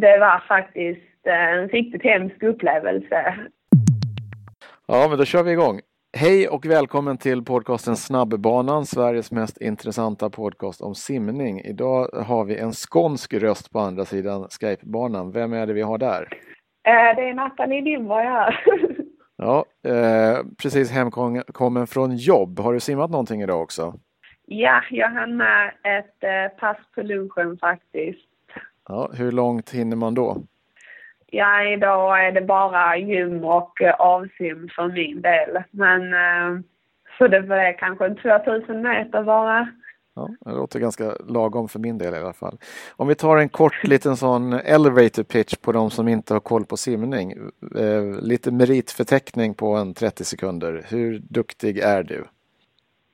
det 0.00 0.18
var 0.18 0.44
faktiskt 0.48 1.26
en 1.26 1.68
riktigt 1.68 2.02
hemsk 2.02 2.42
upplevelse. 2.42 3.34
Ja, 4.86 5.06
men 5.08 5.18
då 5.18 5.24
kör 5.24 5.42
vi 5.42 5.52
igång. 5.52 5.80
Hej 6.16 6.48
och 6.48 6.66
välkommen 6.66 7.18
till 7.18 7.44
podcasten 7.44 7.96
Snabbbanan, 7.96 8.86
Sveriges 8.86 9.32
mest 9.32 9.60
intressanta 9.60 10.30
podcast 10.30 10.80
om 10.80 10.94
simning. 10.94 11.60
Idag 11.60 12.08
har 12.26 12.44
vi 12.44 12.58
en 12.58 12.72
skånsk 12.72 13.34
röst 13.34 13.72
på 13.72 13.78
andra 13.78 14.04
sidan 14.04 14.48
Skype-banan. 14.48 15.32
Vem 15.32 15.52
är 15.52 15.66
det 15.66 15.72
vi 15.72 15.82
har 15.82 15.98
där? 15.98 16.28
Eh, 16.86 17.16
det 17.16 17.28
är 17.28 17.34
Nathalie 17.34 17.80
Lindborg 17.80 18.24
här. 18.24 18.64
ja, 19.36 19.64
eh, 19.86 20.46
precis 20.62 20.92
hemkommen 20.92 21.86
från 21.86 22.16
jobb. 22.16 22.58
Har 22.58 22.72
du 22.72 22.80
simmat 22.80 23.10
någonting 23.10 23.42
idag 23.42 23.62
också? 23.62 23.94
Ja, 24.46 24.82
jag 24.90 25.08
hann 25.08 25.36
med 25.36 25.68
ett 25.68 26.24
eh, 26.24 26.58
pass 26.58 26.76
på 26.94 27.02
lunchen 27.02 27.58
faktiskt. 27.58 28.33
Ja, 28.88 29.10
hur 29.14 29.32
långt 29.32 29.70
hinner 29.70 29.96
man 29.96 30.14
då? 30.14 30.36
Ja, 31.26 31.64
idag 31.64 32.26
är 32.26 32.32
det 32.32 32.40
bara 32.40 32.96
gym 32.96 33.44
och 33.44 33.82
eh, 33.82 33.94
avsim 33.94 34.68
för 34.76 34.88
min 34.88 35.22
del. 35.22 35.62
Men 35.70 36.14
eh, 36.14 36.60
så 37.18 37.28
det 37.28 37.36
är 37.36 37.78
kanske 37.78 38.06
en 38.06 38.16
2000 38.16 38.82
meter 38.82 39.22
bara. 39.22 39.68
Ja, 40.16 40.28
det 40.40 40.50
låter 40.50 40.80
ganska 40.80 41.12
lagom 41.28 41.68
för 41.68 41.78
min 41.78 41.98
del 41.98 42.14
i 42.14 42.18
alla 42.18 42.32
fall. 42.32 42.58
Om 42.96 43.08
vi 43.08 43.14
tar 43.14 43.36
en 43.36 43.48
kort 43.48 43.84
liten 43.84 44.16
sån 44.16 44.52
elevator 44.52 45.22
pitch 45.22 45.56
på 45.56 45.72
de 45.72 45.90
som 45.90 46.08
inte 46.08 46.32
har 46.32 46.40
koll 46.40 46.64
på 46.64 46.76
simning. 46.76 47.32
Eh, 47.76 48.22
lite 48.22 48.50
meritförteckning 48.50 49.54
på 49.54 49.74
en 49.74 49.94
30 49.94 50.24
sekunder. 50.24 50.82
Hur 50.90 51.18
duktig 51.18 51.78
är 51.78 52.02
du? 52.02 52.24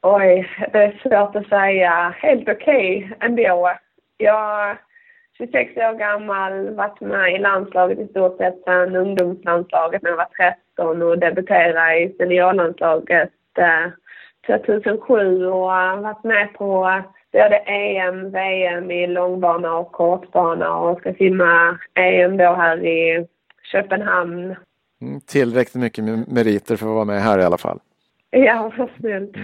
Oj, 0.03 0.49
det 0.73 0.79
är 0.79 1.01
svårt 1.03 1.37
att 1.37 1.49
säga. 1.49 2.15
Helt 2.17 2.49
okej 2.49 3.05
okay 3.05 3.17
ändå. 3.21 3.73
Jag 4.17 4.77
26 5.41 5.77
år 5.77 5.99
gammal, 5.99 6.75
varit 6.75 7.01
med 7.01 7.35
i 7.35 7.39
landslaget 7.39 7.99
i 7.99 8.07
stort 8.07 8.37
sett 8.37 8.63
sedan 8.65 8.97
ungdomslandslaget 8.97 10.03
när 10.03 10.11
jag 10.11 10.17
var 10.17 10.55
13 10.77 11.03
och 11.03 11.19
debuterade 11.19 11.99
i 11.99 12.15
seniorlandslaget 12.19 13.31
eh, 13.59 14.59
2007 14.59 15.47
och 15.47 15.61
varit 15.61 16.25
med 16.25 16.55
på 16.55 17.03
både 17.33 17.57
EM, 17.57 18.31
VM 18.31 18.91
i 18.91 19.07
långbana 19.07 19.75
och 19.75 19.93
kortbana 19.93 20.75
och 20.75 21.01
ska 21.01 21.15
simma 21.15 21.79
EM 21.95 22.37
då 22.37 22.53
här 22.55 22.85
i 22.85 23.27
Köpenhamn. 23.73 24.57
Mm, 25.03 25.21
tillräckligt 25.21 25.83
mycket 25.83 26.05
meriter 26.29 26.77
för 26.77 26.87
att 26.87 26.95
vara 26.95 27.05
med 27.05 27.21
här 27.21 27.39
i 27.39 27.45
alla 27.45 27.59
fall. 27.59 27.79
Ja, 28.37 28.73
vad 28.79 28.89
snällt. 29.01 29.37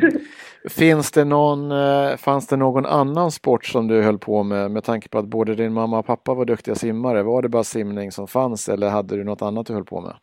Finns 0.78 1.12
det 1.12 1.24
någon, 1.24 1.70
eh, 1.70 2.16
fanns 2.16 2.46
det 2.46 2.56
någon 2.56 2.86
annan 2.86 3.30
sport 3.30 3.64
som 3.64 3.88
du 3.88 4.02
höll 4.02 4.18
på 4.18 4.42
med 4.42 4.70
med 4.70 4.84
tanke 4.84 5.08
på 5.08 5.18
att 5.18 5.26
både 5.26 5.54
din 5.54 5.72
mamma 5.72 5.98
och 5.98 6.06
pappa 6.06 6.34
var 6.34 6.44
duktiga 6.44 6.74
simmare? 6.74 7.22
Var 7.22 7.42
det 7.42 7.48
bara 7.48 7.64
simning 7.64 8.12
som 8.12 8.26
fanns 8.26 8.68
eller 8.68 8.88
hade 8.88 9.16
du 9.16 9.24
något 9.24 9.42
annat 9.42 9.66
du 9.66 9.72
höll 9.72 9.84
på 9.84 10.00
med? 10.00 10.14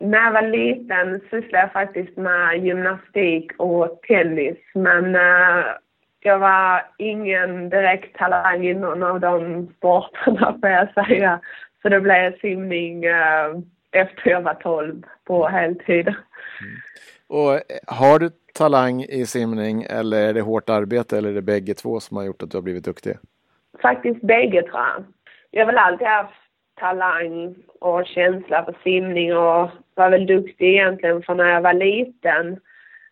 När 0.00 0.18
jag 0.18 0.32
var 0.32 0.42
liten 0.42 1.20
sysslade 1.30 1.64
jag 1.64 1.72
faktiskt 1.72 2.16
med 2.16 2.64
gymnastik 2.64 3.52
och 3.58 4.00
tennis 4.08 4.58
men 4.74 5.14
uh, 5.14 5.64
jag 6.20 6.38
var 6.38 6.82
ingen 6.98 7.70
direkt 7.70 8.16
talang 8.16 8.66
i 8.66 8.74
någon 8.74 9.02
av 9.02 9.20
de 9.20 9.66
sporterna 9.76 10.58
får 10.60 10.70
jag 10.70 11.06
säga. 11.06 11.40
Så 11.82 11.88
det 11.88 12.00
blev 12.00 12.38
simning 12.38 13.06
uh, 13.06 13.60
efter 13.92 14.30
jag 14.30 14.40
var 14.40 14.54
12 14.54 15.02
på 15.24 15.48
heltid. 15.48 16.08
Mm. 16.08 16.18
Och 17.30 17.54
eh, 17.54 17.60
har 17.86 18.18
du 18.18 18.30
talang 18.54 19.02
i 19.02 19.26
simning 19.26 19.82
eller 19.82 20.28
är 20.28 20.34
det 20.34 20.40
hårt 20.40 20.70
arbete 20.70 21.18
eller 21.18 21.28
är 21.28 21.34
det 21.34 21.42
bägge 21.42 21.74
två 21.74 22.00
som 22.00 22.16
har 22.16 22.24
gjort 22.24 22.42
att 22.42 22.50
du 22.50 22.56
har 22.56 22.62
blivit 22.62 22.84
duktig? 22.84 23.16
Faktiskt 23.82 24.20
bägge 24.20 24.62
tror 24.62 24.80
jag. 24.80 25.04
Jag 25.50 25.60
har 25.60 25.66
väl 25.66 25.78
alltid 25.78 26.06
haft 26.06 26.34
talang 26.80 27.54
och 27.80 28.06
känsla 28.06 28.64
för 28.64 28.76
simning 28.84 29.36
och 29.36 29.70
var 29.94 30.10
väl 30.10 30.26
duktig 30.26 30.68
egentligen 30.68 31.22
från 31.22 31.36
när 31.36 31.50
jag 31.50 31.60
var 31.60 31.72
liten. 31.72 32.60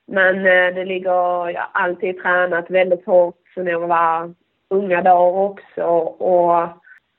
Men 0.06 0.36
eh, 0.36 0.74
det 0.74 0.84
ligger, 0.84 1.48
jag 1.50 1.60
har 1.60 1.70
alltid 1.72 2.22
tränat 2.22 2.70
väldigt 2.70 3.06
hårt 3.06 3.36
sen 3.54 3.66
jag 3.66 3.80
var 3.80 4.34
unga 4.70 5.02
dagar 5.02 5.42
också 5.42 5.82
och 5.82 6.68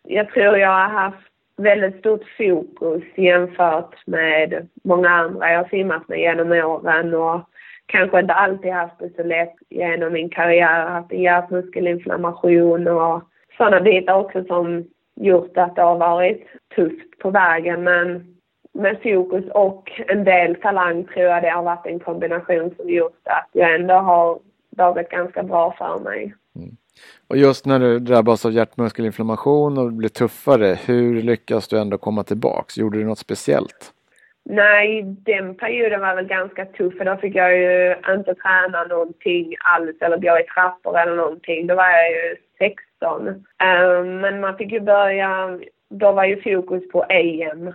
jag 0.04 0.30
tror 0.30 0.58
jag 0.58 0.70
har 0.70 0.90
haft 0.90 1.29
väldigt 1.60 2.00
stort 2.00 2.24
fokus 2.38 3.04
jämfört 3.16 4.08
med 4.08 4.68
många 4.84 5.10
andra 5.10 5.52
jag 5.52 5.70
simmat 5.70 6.08
med 6.08 6.20
genom 6.20 6.52
åren 6.52 7.14
och 7.14 7.42
kanske 7.86 8.20
inte 8.20 8.34
alltid 8.34 8.72
haft 8.72 9.00
det 9.00 9.16
så 9.16 9.24
lätt 9.24 9.56
genom 9.70 10.14
min 10.14 10.30
karriär. 10.30 10.86
Haft 10.86 11.12
en 11.12 11.22
hjärtmuskelinflammation 11.22 12.88
och 12.88 13.24
sådana 13.58 13.82
bitar 13.82 14.14
också 14.14 14.44
som 14.44 14.86
gjort 15.16 15.58
att 15.58 15.76
det 15.76 15.82
har 15.82 15.98
varit 15.98 16.48
tufft 16.76 17.20
på 17.20 17.30
vägen. 17.30 17.84
Men 17.84 18.38
med 18.74 18.98
fokus 19.04 19.46
och 19.52 19.92
en 20.08 20.24
del 20.24 20.56
talang 20.56 21.04
tror 21.04 21.26
jag 21.26 21.44
det 21.44 21.50
har 21.50 21.64
varit 21.64 21.86
en 21.86 22.00
kombination 22.00 22.76
som 22.78 22.90
gjort 22.90 23.22
att 23.24 23.50
jag 23.52 23.76
ändå 23.76 23.94
har 23.94 24.40
varit 24.70 25.10
ganska 25.10 25.44
bra 25.44 25.76
för 25.78 26.00
mig. 26.00 26.34
Och 27.28 27.38
just 27.38 27.66
när 27.66 27.80
du 27.80 28.00
drabbas 28.00 28.46
av 28.46 28.52
hjärtmuskelinflammation 28.52 29.78
och 29.78 29.94
blir 29.94 30.10
tuffare, 30.10 30.78
hur 30.86 31.22
lyckas 31.22 31.68
du 31.68 31.80
ändå 31.80 31.98
komma 31.98 32.24
tillbaks? 32.24 32.78
Gjorde 32.78 32.98
du 32.98 33.06
något 33.06 33.20
speciellt? 33.20 33.94
Nej, 34.46 35.04
den 35.04 35.56
perioden 35.56 36.02
var 36.02 36.16
väl 36.16 36.26
ganska 36.26 36.66
tuff 36.66 36.98
för 36.98 37.06
då 37.06 37.18
fick 37.18 37.36
jag 37.36 37.58
ju 37.58 37.96
inte 38.10 38.36
träna 38.36 38.84
någonting 38.84 39.56
alls 39.60 39.98
eller 40.02 40.18
gå 40.18 40.40
i 40.40 40.44
trappor 40.44 41.00
eller 41.00 41.16
någonting. 41.16 41.68
Då 41.68 41.76
var 41.76 41.90
jag 41.90 42.12
ju 42.12 42.36
16. 42.58 43.28
Um, 43.28 43.46
ehm, 43.60 44.20
men 44.20 44.40
man 44.40 44.58
fick 44.58 44.72
ju 44.72 44.80
börja, 44.80 45.60
då 45.90 46.12
var 46.12 46.26
ju 46.26 46.42
fokus 46.42 46.92
på 46.92 47.06
EM. 47.10 47.74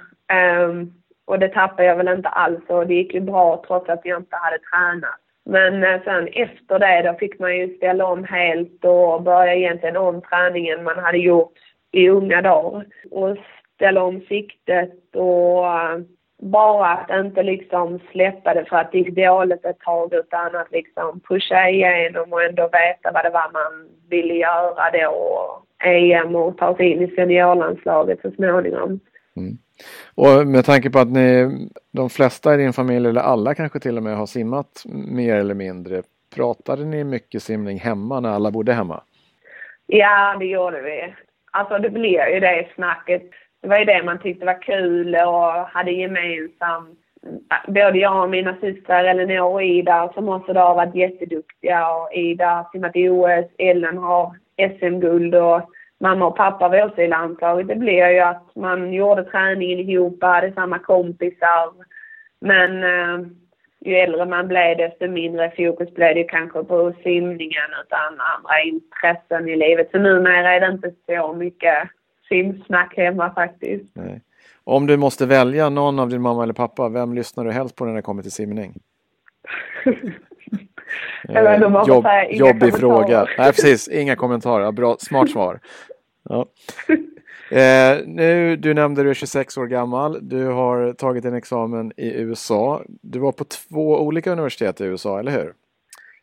Um, 0.63 0.95
och 1.25 1.39
det 1.39 1.49
tappade 1.49 1.85
jag 1.85 1.97
väl 1.97 2.09
inte 2.09 2.29
alls 2.29 2.65
och 2.69 2.87
det 2.87 2.95
gick 2.95 3.15
ju 3.15 3.21
bra 3.21 3.65
trots 3.67 3.89
att 3.89 4.01
jag 4.05 4.21
inte 4.21 4.37
hade 4.37 4.59
tränat. 4.59 5.21
Men 5.45 5.85
eh, 5.85 6.03
sen 6.05 6.29
efter 6.33 6.79
det 6.79 7.03
då 7.03 7.19
fick 7.19 7.39
man 7.39 7.57
ju 7.57 7.77
ställa 7.77 8.07
om 8.07 8.25
helt 8.25 8.85
och 8.85 9.23
börja 9.23 9.55
egentligen 9.55 9.97
om 9.97 10.23
träningen 10.23 10.85
man 10.85 10.99
hade 10.99 11.19
gjort 11.19 11.53
i 11.93 12.09
unga 12.09 12.43
dagar. 12.43 12.87
Och 13.11 13.37
ställa 13.75 14.03
om 14.03 14.21
siktet 14.21 15.17
och 15.17 15.67
eh, 15.67 15.99
bara 16.43 16.89
att 16.89 17.11
inte 17.11 17.43
liksom 17.43 18.01
släppa 18.13 18.55
det 18.55 18.65
för 18.65 18.77
att 18.77 18.93
det 18.93 18.99
gick 18.99 19.17
dåligt 19.17 19.65
ett 19.65 19.81
tag 19.81 20.15
utan 20.15 20.57
att 20.57 20.73
liksom 20.73 21.21
pusha 21.21 21.69
igenom 21.69 22.33
och 22.33 22.43
ändå 22.43 22.63
veta 22.63 23.13
vad 23.13 23.25
det 23.25 23.31
var 23.31 23.53
man 23.53 23.89
ville 24.09 24.35
göra 24.35 24.91
då. 24.91 25.61
EM 25.85 26.35
och 26.35 26.59
ta 26.59 26.77
sig 26.77 26.93
in 26.93 27.03
i 27.03 27.15
seniorlandslaget 27.15 28.21
så 28.23 28.31
småningom. 28.31 29.01
Mm. 29.37 29.59
Och 30.15 30.47
med 30.47 30.65
tanke 30.65 30.91
på 30.91 30.99
att 30.99 31.11
ni, 31.11 31.51
de 31.93 32.11
flesta 32.11 32.55
i 32.55 32.57
din 32.57 32.73
familj, 32.73 33.09
eller 33.09 33.21
alla 33.21 33.55
kanske 33.55 33.81
till 33.81 33.97
och 33.97 34.03
med, 34.03 34.17
har 34.17 34.27
simmat 34.27 34.85
mer 34.87 35.37
eller 35.37 35.55
mindre. 35.55 36.03
Pratade 36.35 36.85
ni 36.85 37.05
mycket 37.05 37.43
simning 37.43 37.79
hemma 37.79 38.21
när 38.21 38.31
alla 38.31 38.51
bodde 38.51 38.73
hemma? 38.73 39.03
Ja, 39.87 40.37
det 40.39 40.45
gjorde 40.45 40.83
vi. 40.83 41.15
Alltså 41.51 41.79
det 41.79 41.91
blev 41.91 42.29
ju 42.29 42.41
det 42.41 42.69
snacket. 42.75 43.23
Det 43.63 43.69
var 43.69 43.79
ju 43.79 43.85
det 43.85 44.03
man 44.03 44.19
tyckte 44.19 44.47
var 44.47 44.63
kul 44.63 45.15
och 45.15 45.53
hade 45.53 45.91
gemensamt. 45.91 46.99
Både 47.69 47.99
jag 47.99 48.23
och 48.23 48.31
mina 48.31 48.57
systrar 48.61 49.05
Elinor 49.05 49.41
och 49.41 49.63
Ida 49.63 50.13
som 50.15 50.29
också 50.29 50.53
då 50.53 50.61
har 50.61 50.75
varit 50.75 50.95
jätteduktiga 50.95 51.91
och 51.91 52.13
Ida 52.13 52.47
har 52.47 52.67
simmat 52.73 52.97
i 52.97 53.09
OS, 53.09 53.51
Ellen 53.59 53.99
har 53.99 54.37
SM-guld 54.57 55.35
och 55.35 55.71
mamma 56.01 56.27
och 56.27 56.37
pappa 56.37 56.69
var 56.69 56.85
också 56.85 57.03
i 57.03 57.09
landslaget. 57.09 57.69
Det 57.69 57.75
blev 57.75 58.11
ju 58.11 58.21
att 58.21 58.57
man 58.57 58.93
gjorde 58.93 59.25
träningen 59.25 59.79
ihop, 59.79 60.23
hade 60.23 60.53
samma 60.53 60.79
kompisar. 60.79 61.73
Men 62.41 62.85
eh, 62.85 63.27
ju 63.85 63.95
äldre 63.95 64.27
man 64.27 64.49
blev 64.49 64.77
desto 64.77 65.09
mindre 65.09 65.53
fokus 65.57 65.95
blev 65.95 66.15
det 66.15 66.25
kanske 66.25 66.65
på 66.65 66.93
simningen 67.03 67.71
utan 67.85 68.21
andra 68.21 68.63
intressen 68.65 69.49
i 69.49 69.57
livet. 69.57 69.89
Så 69.91 69.99
numera 69.99 70.53
är 70.55 70.61
det 70.61 70.67
inte 70.67 70.93
så 71.07 71.33
mycket 71.33 71.89
simsnack 72.29 72.97
hemma 72.97 73.35
faktiskt. 73.35 73.85
Nej. 73.93 74.21
Om 74.65 74.87
du 74.87 74.97
måste 74.97 75.27
välja 75.27 75.69
någon 75.69 75.99
av 75.99 76.09
din 76.09 76.23
mamma 76.23 76.43
eller 76.43 76.55
pappa, 76.55 76.89
vem 76.89 77.15
lyssnar 77.15 77.45
du 77.45 77.51
helst 77.51 77.77
på 77.77 77.85
när 77.85 77.95
det 77.95 78.03
kommer 78.03 78.23
till 78.23 78.33
simning? 78.33 78.75
eh, 81.29 81.61
jobb, 81.87 82.07
jobbig 82.31 82.79
fråga. 82.79 83.27
Nej, 83.39 83.53
precis. 83.53 83.89
Inga 83.89 84.17
kommentarer. 84.17 84.73
Bra, 84.73 84.97
smart 84.99 85.31
svar. 85.31 85.61
Ja. 86.29 86.47
Eh, 87.51 87.99
nu, 88.07 88.57
du 88.57 88.75
nämnde 88.75 89.03
du 89.03 89.11
är 89.11 89.15
26 89.15 89.59
år 89.59 89.67
gammal. 89.67 90.29
Du 90.29 90.47
har 90.47 90.93
tagit 90.93 91.25
en 91.25 91.35
examen 91.35 91.93
i 91.97 92.21
USA. 92.21 92.83
Du 92.87 93.19
var 93.19 93.33
på 93.33 93.45
två 93.45 94.01
olika 94.01 94.33
universitet 94.33 94.81
i 94.81 94.85
USA, 94.85 95.19
eller 95.19 95.33
hur? 95.33 95.53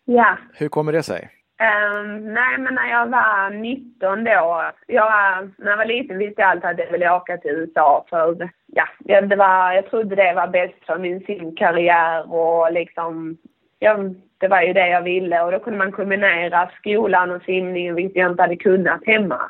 Ja. 0.05 0.37
Hur 0.53 0.69
kommer 0.69 0.91
det 0.91 1.03
sig? 1.03 1.29
Um, 1.61 2.33
nej, 2.33 2.57
men 2.57 2.73
när 2.73 2.89
jag 2.89 3.07
var 3.07 3.49
19 3.49 4.23
då, 4.23 4.71
jag, 4.87 5.49
när 5.57 5.69
jag 5.69 5.77
var 5.77 5.85
liten 5.85 6.17
visste 6.17 6.41
jag 6.41 6.49
alltid 6.49 6.69
att 6.69 6.79
jag 6.79 6.91
ville 6.91 7.11
åka 7.11 7.37
till 7.37 7.51
USA 7.51 8.05
för, 8.09 8.49
ja, 8.67 9.21
det 9.21 9.35
var, 9.35 9.71
jag 9.71 9.89
trodde 9.89 10.15
det 10.15 10.33
var 10.33 10.47
bäst 10.47 10.85
för 10.85 10.97
min 10.97 11.19
simkarriär 11.19 12.33
och 12.33 12.73
liksom, 12.73 13.37
ja, 13.79 13.97
det 14.41 14.47
var 14.47 14.61
ju 14.61 14.73
det 14.73 14.87
jag 14.87 15.01
ville 15.01 15.41
och 15.41 15.51
då 15.51 15.59
kunde 15.59 15.79
man 15.79 15.91
kombinera 15.91 16.69
skolan 16.77 17.31
och 17.31 17.41
simningen 17.41 17.95
vilket 17.95 18.15
jag 18.15 18.31
inte 18.31 18.43
hade 18.43 18.55
kunnat 18.55 19.05
hemma. 19.05 19.41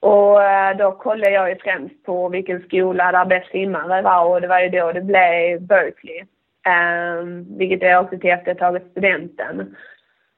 Och 0.00 0.42
eh, 0.42 0.76
då 0.76 0.92
kollade 0.92 1.30
jag 1.30 1.48
ju 1.48 1.56
främst 1.56 2.04
på 2.04 2.28
vilken 2.28 2.62
skola 2.62 3.12
där 3.12 3.24
bäst 3.24 3.50
simmare 3.50 4.02
var 4.02 4.24
och 4.24 4.40
det 4.40 4.48
var 4.48 4.60
ju 4.60 4.68
då 4.68 4.92
det 4.92 5.00
blev 5.00 5.60
Berkeley. 5.60 6.24
Um, 6.68 7.58
vilket 7.58 7.82
jag 7.82 8.04
åkte 8.04 8.18
till 8.18 8.30
efter 8.30 8.54
tagit 8.54 8.90
studenten. 8.90 9.76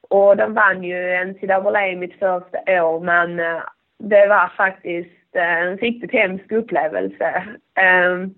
Och 0.09 0.37
de 0.37 0.53
vann 0.53 0.83
ju 0.83 1.25
NCAA 1.25 1.97
mitt 1.97 2.19
första 2.19 2.83
år 2.83 2.99
men 2.99 3.39
eh, 3.39 3.61
det 3.99 4.27
var 4.27 4.51
faktiskt 4.57 5.35
eh, 5.35 5.57
en 5.57 5.77
riktigt 5.77 6.11
hemsk 6.11 6.51
upplevelse. 6.51 7.43
Um, 8.05 8.35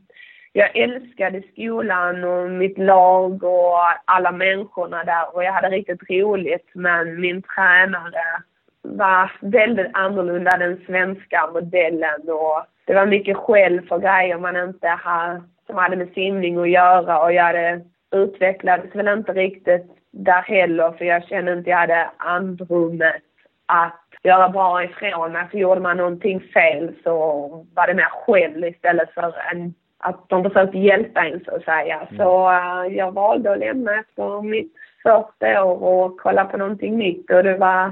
jag 0.57 0.75
älskade 0.75 1.41
skolan 1.51 2.23
och 2.23 2.49
mitt 2.51 2.77
lag 2.77 3.43
och 3.43 3.77
alla 4.05 4.31
människorna 4.31 5.03
där 5.03 5.35
och 5.35 5.43
jag 5.43 5.53
hade 5.53 5.69
riktigt 5.69 6.09
roligt 6.09 6.69
men 6.73 7.21
min 7.21 7.41
tränare 7.41 8.41
var 8.81 9.31
väldigt 9.41 9.87
annorlunda 9.93 10.57
den 10.57 10.81
svenska 10.85 11.49
modellen 11.53 12.21
och 12.29 12.65
det 12.85 12.93
var 12.93 13.05
mycket 13.05 13.37
skäll 13.37 13.81
för 13.81 13.99
grejer 13.99 14.37
man 14.37 14.57
inte 14.57 14.87
har, 14.87 15.43
som 15.67 15.75
hade 15.75 15.95
med 15.95 16.13
simning 16.13 16.57
att 16.57 16.69
göra 16.69 17.23
och 17.23 17.33
jag 17.33 17.43
hade 17.43 17.81
utvecklades 18.11 18.95
väl 18.95 19.07
inte 19.07 19.33
riktigt 19.33 19.85
där 20.11 20.41
heller 20.41 20.91
för 20.91 21.05
jag 21.05 21.27
kände 21.27 21.53
inte 21.53 21.69
jag 21.69 21.77
hade 21.77 22.09
andrummet 22.17 23.23
att 23.65 24.03
göra 24.23 24.49
bra 24.49 24.83
ifrån 24.83 25.31
mig. 25.31 25.47
För 25.51 25.57
gjorde 25.57 25.81
man 25.81 25.97
någonting 25.97 26.39
fel 26.39 26.93
så 27.03 27.13
var 27.73 27.87
det 27.87 27.93
mer 27.93 28.09
skäll 28.25 28.63
istället 28.63 29.13
för 29.13 29.35
en, 29.51 29.73
att 30.07 30.29
de 30.29 30.43
försökte 30.43 30.77
hjälpa 30.77 31.25
en 31.25 31.39
så 31.45 31.55
att 31.55 31.63
säga. 31.63 31.95
Mm. 31.95 32.17
Så 32.17 32.49
uh, 32.49 32.95
jag 32.97 33.11
valde 33.11 33.51
att 33.51 33.59
lämna 33.59 33.99
efter 33.99 34.41
mitt 34.41 34.73
första 35.03 35.63
år 35.63 35.83
och 35.83 36.19
kolla 36.19 36.45
på 36.45 36.57
någonting 36.57 36.97
nytt 36.97 37.31
och 37.31 37.43
det 37.43 37.57
var, 37.57 37.91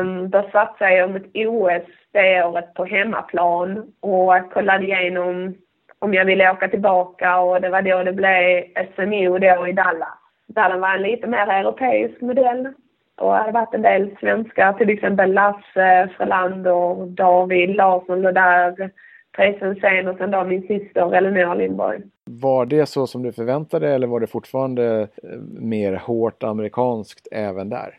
um, 0.00 0.30
då 0.30 0.42
satsade 0.52 0.96
jag 0.96 1.10
om 1.10 1.16
ett 1.16 1.30
OS 1.34 1.88
det 2.12 2.44
året 2.44 2.74
på 2.74 2.84
hemmaplan 2.84 3.92
och 4.00 4.52
kollade 4.52 4.84
igenom 4.84 5.54
om 5.98 6.14
jag 6.14 6.24
ville 6.24 6.50
åka 6.50 6.68
tillbaka 6.68 7.38
och 7.38 7.60
det 7.60 7.68
var 7.68 7.82
då 7.82 8.02
det 8.02 8.12
blev 8.12 8.64
SMO 8.94 9.38
då 9.38 9.66
i 9.68 9.72
Dallas. 9.72 10.18
Där 10.46 10.68
det 10.72 10.78
var 10.78 10.94
en 10.94 11.02
lite 11.02 11.26
mer 11.26 11.46
europeisk 11.48 12.20
modell 12.20 12.68
och 13.16 13.32
det 13.32 13.38
hade 13.38 13.52
varit 13.52 13.74
en 13.74 13.82
del 13.82 14.16
svenskar, 14.20 14.72
till 14.72 14.90
exempel 14.90 15.32
Lasse 15.32 16.08
Frölander, 16.16 17.06
David 17.06 17.76
Larsson 17.76 18.22
låg 18.22 18.34
där, 18.34 18.90
Therese 19.36 19.80
sen 19.80 20.08
och 20.08 20.16
sen 20.16 20.30
då 20.30 20.44
min 20.44 20.62
syster 20.62 21.14
Elinor 21.14 21.54
Lindborg. 21.54 22.00
Var 22.24 22.66
det 22.66 22.86
så 22.86 23.06
som 23.06 23.22
du 23.22 23.32
förväntade 23.32 23.88
eller 23.88 24.06
var 24.06 24.20
det 24.20 24.26
fortfarande 24.26 25.00
eh, 25.00 25.38
mer 25.60 25.92
hårt 25.92 26.42
amerikanskt 26.42 27.28
även 27.32 27.68
där? 27.68 27.94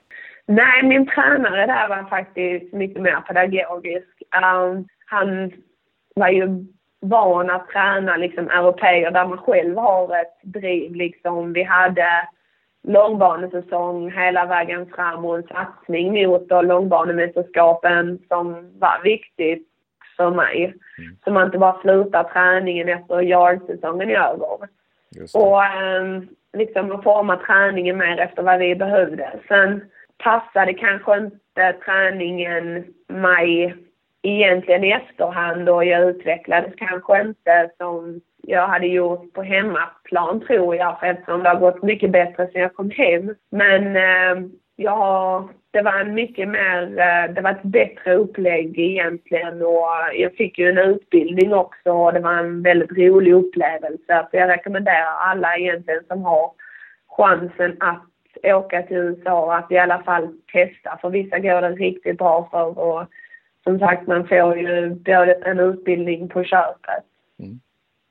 Nej, 0.45 0.83
min 0.83 1.07
tränare 1.07 1.65
där 1.65 1.89
var 1.89 2.09
faktiskt 2.09 2.73
mycket 2.73 3.01
mer 3.01 3.21
pedagogisk. 3.27 4.23
Um, 4.35 4.87
han 5.05 5.51
var 6.15 6.29
ju 6.29 6.65
van 6.99 7.49
att 7.49 7.67
träna 7.67 8.17
liksom 8.17 8.49
europeer 8.49 9.11
där 9.11 9.27
man 9.27 9.37
själv 9.37 9.77
har 9.77 10.21
ett 10.21 10.39
driv 10.43 10.95
liksom. 10.95 11.53
Vi 11.53 11.63
hade 11.63 12.27
långbanesäsong 12.87 14.11
hela 14.11 14.45
vägen 14.45 14.85
fram 14.85 15.25
och 15.25 15.37
en 15.37 15.43
satsning 15.43 16.27
mot 16.27 16.49
då 16.49 16.61
långbanemästerskapen 16.61 18.19
som 18.27 18.71
var 18.79 19.03
viktigt 19.03 19.66
för 20.17 20.31
mig. 20.31 20.63
Mm. 20.97 21.17
Så 21.23 21.31
man 21.31 21.45
inte 21.45 21.57
bara 21.57 21.81
slutar 21.81 22.23
träningen 22.23 22.89
efter 22.89 23.21
yardsäsongen 23.21 24.09
är 24.09 24.15
över. 24.15 24.67
Och 25.33 25.61
um, 26.01 26.27
liksom 26.53 27.01
forma 27.03 27.37
träningen 27.37 27.97
mer 27.97 28.19
efter 28.19 28.43
vad 28.43 28.59
vi 28.59 28.75
behövde. 28.75 29.39
Sen 29.47 29.81
passade 30.17 30.73
kanske 30.73 31.17
inte 31.17 31.73
träningen 31.85 32.85
mig 33.07 33.75
egentligen 34.21 34.83
i 34.83 34.91
efterhand 34.91 35.69
och 35.69 35.85
jag 35.85 36.09
utvecklades 36.09 36.73
kanske 36.77 37.21
inte 37.21 37.69
som 37.77 38.21
jag 38.41 38.67
hade 38.67 38.87
gjort 38.87 39.33
på 39.33 39.43
hemmaplan 39.43 40.39
tror 40.47 40.75
jag 40.75 40.97
eftersom 41.01 41.43
det 41.43 41.49
har 41.49 41.59
gått 41.59 41.83
mycket 41.83 42.11
bättre 42.11 42.49
sen 42.51 42.61
jag 42.61 42.73
kom 42.73 42.89
hem. 42.89 43.35
Men 43.49 43.95
eh, 43.95 44.49
Ja, 44.79 45.49
det 45.71 45.81
var 45.81 45.99
en 45.99 46.13
mycket 46.13 46.49
mer, 46.49 46.99
eh, 46.99 47.33
det 47.33 47.41
var 47.41 47.51
ett 47.51 47.63
bättre 47.63 48.15
upplägg 48.15 48.79
egentligen 48.79 49.61
och 49.61 49.87
jag 50.13 50.33
fick 50.33 50.59
ju 50.59 50.69
en 50.69 50.77
utbildning 50.77 51.53
också 51.53 51.91
och 51.91 52.13
det 52.13 52.19
var 52.19 52.33
en 52.33 52.63
väldigt 52.63 52.91
rolig 52.91 53.33
upplevelse. 53.33 54.27
Så 54.31 54.37
jag 54.37 54.49
rekommenderar 54.49 55.17
alla 55.19 55.57
egentligen 55.57 56.03
som 56.07 56.23
har 56.23 56.51
chansen 57.07 57.77
att 57.79 58.03
åka 58.43 58.83
till 58.83 58.97
USA 58.97 59.55
att 59.55 59.71
i 59.71 59.77
alla 59.77 60.03
fall 60.03 60.27
testa 60.53 60.97
för 61.01 61.09
vissa 61.09 61.39
går 61.39 61.61
det 61.61 61.69
riktigt 61.69 62.17
bra 62.17 62.47
för 62.51 62.79
och 62.79 63.05
som 63.63 63.79
sagt 63.79 64.07
man 64.07 64.27
får 64.27 64.57
ju 64.57 64.89
både 64.89 65.33
en 65.33 65.59
utbildning 65.59 66.29
på 66.29 66.43
köpet. 66.43 67.03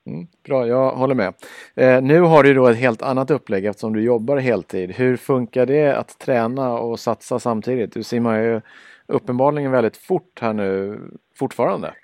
Mm. 0.07 0.27
Bra, 0.45 0.67
jag 0.67 0.91
håller 0.91 1.15
med. 1.15 1.35
Eh, 1.77 2.03
nu 2.03 2.21
har 2.21 2.43
du 2.43 2.55
då 2.55 2.67
ett 2.67 2.79
helt 2.79 3.03
annat 3.03 3.31
upplägg 3.31 3.65
eftersom 3.65 3.93
du 3.93 4.03
jobbar 4.03 4.37
heltid. 4.37 4.93
Hur 4.97 5.17
funkar 5.17 5.67
det 5.67 5.97
att 5.97 6.19
träna 6.19 6.79
och 6.79 7.01
satsa 7.01 7.39
samtidigt? 7.39 7.95
Du 7.95 8.03
simmar 8.03 8.39
ju 8.39 8.61
uppenbarligen 9.07 9.71
väldigt 9.71 9.97
fort 9.97 10.39
här 10.41 10.53
nu 10.53 11.01
fortfarande. 11.39 11.95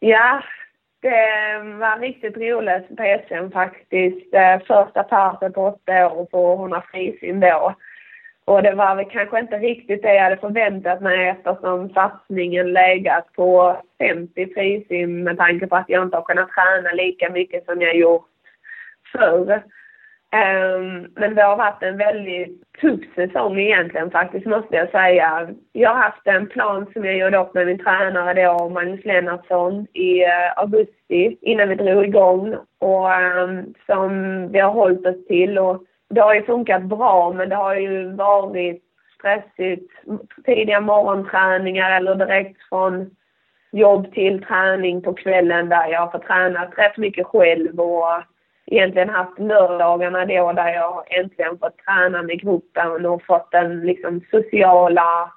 Ja, 0.00 0.42
det 1.00 1.62
var 1.78 1.98
riktigt 1.98 2.36
roligt 2.36 2.96
på 2.96 3.18
SM 3.28 3.50
faktiskt. 3.52 4.34
Eh, 4.34 4.58
första 4.58 5.02
parten 5.02 5.52
på 5.52 5.66
åtta 5.66 6.12
år 6.12 6.24
på 6.24 6.54
100 6.54 6.82
frisim 6.92 7.40
då. 7.40 7.74
Och 8.46 8.62
det 8.62 8.74
var 8.74 8.96
väl 8.96 9.04
kanske 9.10 9.40
inte 9.40 9.58
riktigt 9.58 10.02
det 10.02 10.14
jag 10.14 10.22
hade 10.22 10.36
förväntat 10.36 11.00
mig 11.00 11.28
eftersom 11.28 11.90
satsningen 11.90 12.72
legat 12.72 13.32
på 13.32 13.76
50 13.98 14.54
frisim 14.54 15.22
med 15.22 15.38
tanke 15.38 15.66
på 15.66 15.76
att 15.76 15.88
jag 15.88 16.02
inte 16.02 16.16
har 16.16 16.24
kunnat 16.24 16.48
träna 16.50 16.92
lika 16.92 17.30
mycket 17.30 17.64
som 17.64 17.80
jag 17.80 17.96
gjort 17.96 18.28
förr. 19.12 19.62
Um, 20.34 21.06
men 21.14 21.34
det 21.34 21.42
har 21.42 21.56
varit 21.56 21.82
en 21.82 21.96
väldigt 21.96 22.62
tuff 22.80 23.00
säsong 23.14 23.58
egentligen 23.58 24.10
faktiskt 24.10 24.46
måste 24.46 24.76
jag 24.76 24.90
säga. 24.90 25.48
Jag 25.72 25.90
har 25.90 26.02
haft 26.02 26.26
en 26.26 26.46
plan 26.46 26.86
som 26.92 27.04
jag 27.04 27.16
gjorde 27.16 27.38
upp 27.38 27.54
med 27.54 27.66
min 27.66 27.78
tränare 27.78 28.44
då, 28.44 28.68
Magnus 28.68 29.04
Lennartsson, 29.04 29.86
i 29.92 30.24
uh, 30.24 30.58
augusti 30.58 31.36
innan 31.40 31.68
vi 31.68 31.74
drog 31.74 32.04
igång 32.04 32.56
och 32.78 33.06
um, 33.10 33.74
som 33.86 34.12
vi 34.52 34.58
har 34.58 34.70
hållit 34.70 35.06
oss 35.06 35.26
till. 35.26 35.58
Och 35.58 35.82
det 36.08 36.20
har 36.20 36.34
ju 36.34 36.42
funkat 36.42 36.82
bra 36.82 37.32
men 37.32 37.48
det 37.48 37.56
har 37.56 37.74
ju 37.74 38.12
varit 38.12 38.82
stressigt. 39.18 39.92
Tidiga 40.44 40.80
morgonträningar 40.80 41.96
eller 41.96 42.14
direkt 42.14 42.62
från 42.68 43.10
jobb 43.72 44.12
till 44.12 44.44
träning 44.44 45.02
på 45.02 45.14
kvällen 45.14 45.68
där 45.68 45.88
jag 45.88 46.00
har 46.00 46.10
fått 46.10 46.26
tränat 46.26 46.78
rätt 46.78 46.96
mycket 46.96 47.26
själv 47.26 47.80
och 47.80 48.22
egentligen 48.66 49.08
haft 49.08 49.38
lördagarna 49.38 50.24
då 50.26 50.52
där 50.52 50.68
jag 50.68 51.18
äntligen 51.18 51.58
fått 51.58 51.78
träna 51.78 52.22
med 52.22 52.40
gruppen 52.40 53.06
och 53.06 53.22
fått 53.22 53.50
den 53.50 53.80
liksom 53.80 54.20
sociala 54.30 55.32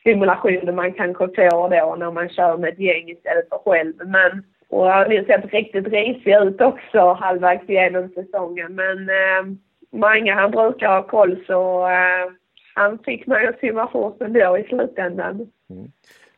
stimulationen 0.00 0.74
man 0.74 0.92
kanske 0.92 1.26
får 1.26 1.68
då 1.68 1.94
när 1.98 2.10
man 2.10 2.28
kör 2.28 2.56
med 2.56 2.72
ett 2.72 2.78
gäng 2.78 3.08
istället 3.08 3.48
för 3.48 3.58
själv. 3.58 3.94
Men 4.06 4.44
och 4.68 4.86
jag 4.86 4.92
har 4.92 5.06
nu 5.06 5.24
sett 5.24 5.52
riktigt 5.52 5.88
risig 5.88 6.34
ut 6.34 6.60
också 6.60 7.12
halvvägs 7.12 7.68
igenom 7.68 8.08
säsongen 8.08 8.74
men 8.74 9.08
eh, 9.08 9.56
Mange 9.94 10.32
han 10.32 10.50
brukar 10.50 10.88
ha 10.88 11.02
koll 11.02 11.44
så 11.46 11.88
eh, 11.88 12.32
han 12.74 12.98
fick 12.98 13.26
mig 13.26 13.46
att 13.46 13.58
simma 13.58 13.88
fort 13.90 14.22
ändå 14.22 14.58
i 14.58 14.64
slutändan. 14.64 15.34
Mm. 15.70 15.90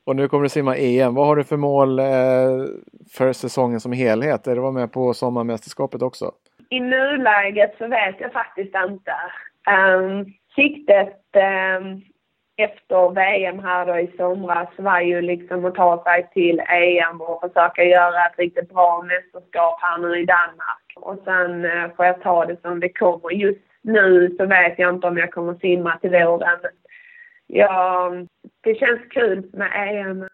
Och 0.04 0.16
nu 0.16 0.28
kommer 0.28 0.42
du 0.42 0.48
simma 0.48 0.76
EM. 0.76 1.14
Vad 1.14 1.26
har 1.26 1.36
du 1.36 1.44
för 1.44 1.56
mål 1.56 1.98
eh, 1.98 2.04
för 3.12 3.32
säsongen 3.32 3.80
som 3.80 3.92
helhet? 3.92 4.46
Är 4.46 4.56
du 4.56 4.72
med 4.72 4.92
på 4.92 5.14
sommarmästerskapet 5.14 6.02
också? 6.02 6.32
I 6.70 6.80
nuläget 6.80 7.74
så 7.78 7.88
vet 7.88 8.20
jag 8.20 8.32
faktiskt 8.32 8.74
inte. 8.88 9.12
Um, 9.70 10.24
siktet 10.56 11.22
um, 11.80 12.02
efter 12.56 13.10
VM 13.14 13.58
här 13.58 13.86
då 13.86 13.98
i 13.98 14.16
somras 14.16 14.68
var 14.76 15.00
ju 15.00 15.20
liksom 15.20 15.64
att 15.64 15.74
ta 15.74 16.04
sig 16.04 16.30
till 16.32 16.60
EM 16.60 17.20
och 17.20 17.40
försöka 17.40 17.84
göra 17.84 18.26
ett 18.26 18.38
riktigt 18.38 18.72
bra 18.72 19.02
mästerskap 19.02 19.78
här 19.82 19.98
nu 19.98 20.18
i 20.20 20.24
Danmark. 20.24 20.92
Och 20.96 21.18
sen 21.24 21.64
eh, 21.64 21.94
får 21.96 22.06
jag 22.06 22.20
ta 22.20 22.44
det 22.44 22.60
som 22.62 22.80
det 22.80 22.88
kommer. 22.88 23.32
Just 23.32 23.60
nu 23.82 24.36
så 24.38 24.46
vet 24.46 24.78
jag 24.78 24.94
inte 24.94 25.06
om 25.06 25.18
jag 25.18 25.32
kommer 25.32 25.54
simma 25.54 25.98
till 25.98 26.10
våren. 26.10 26.58
Ja, 27.46 28.12
det 28.60 28.74
känns 28.74 29.00
kul 29.10 29.50
med 29.52 29.70
EM. 29.74 30.28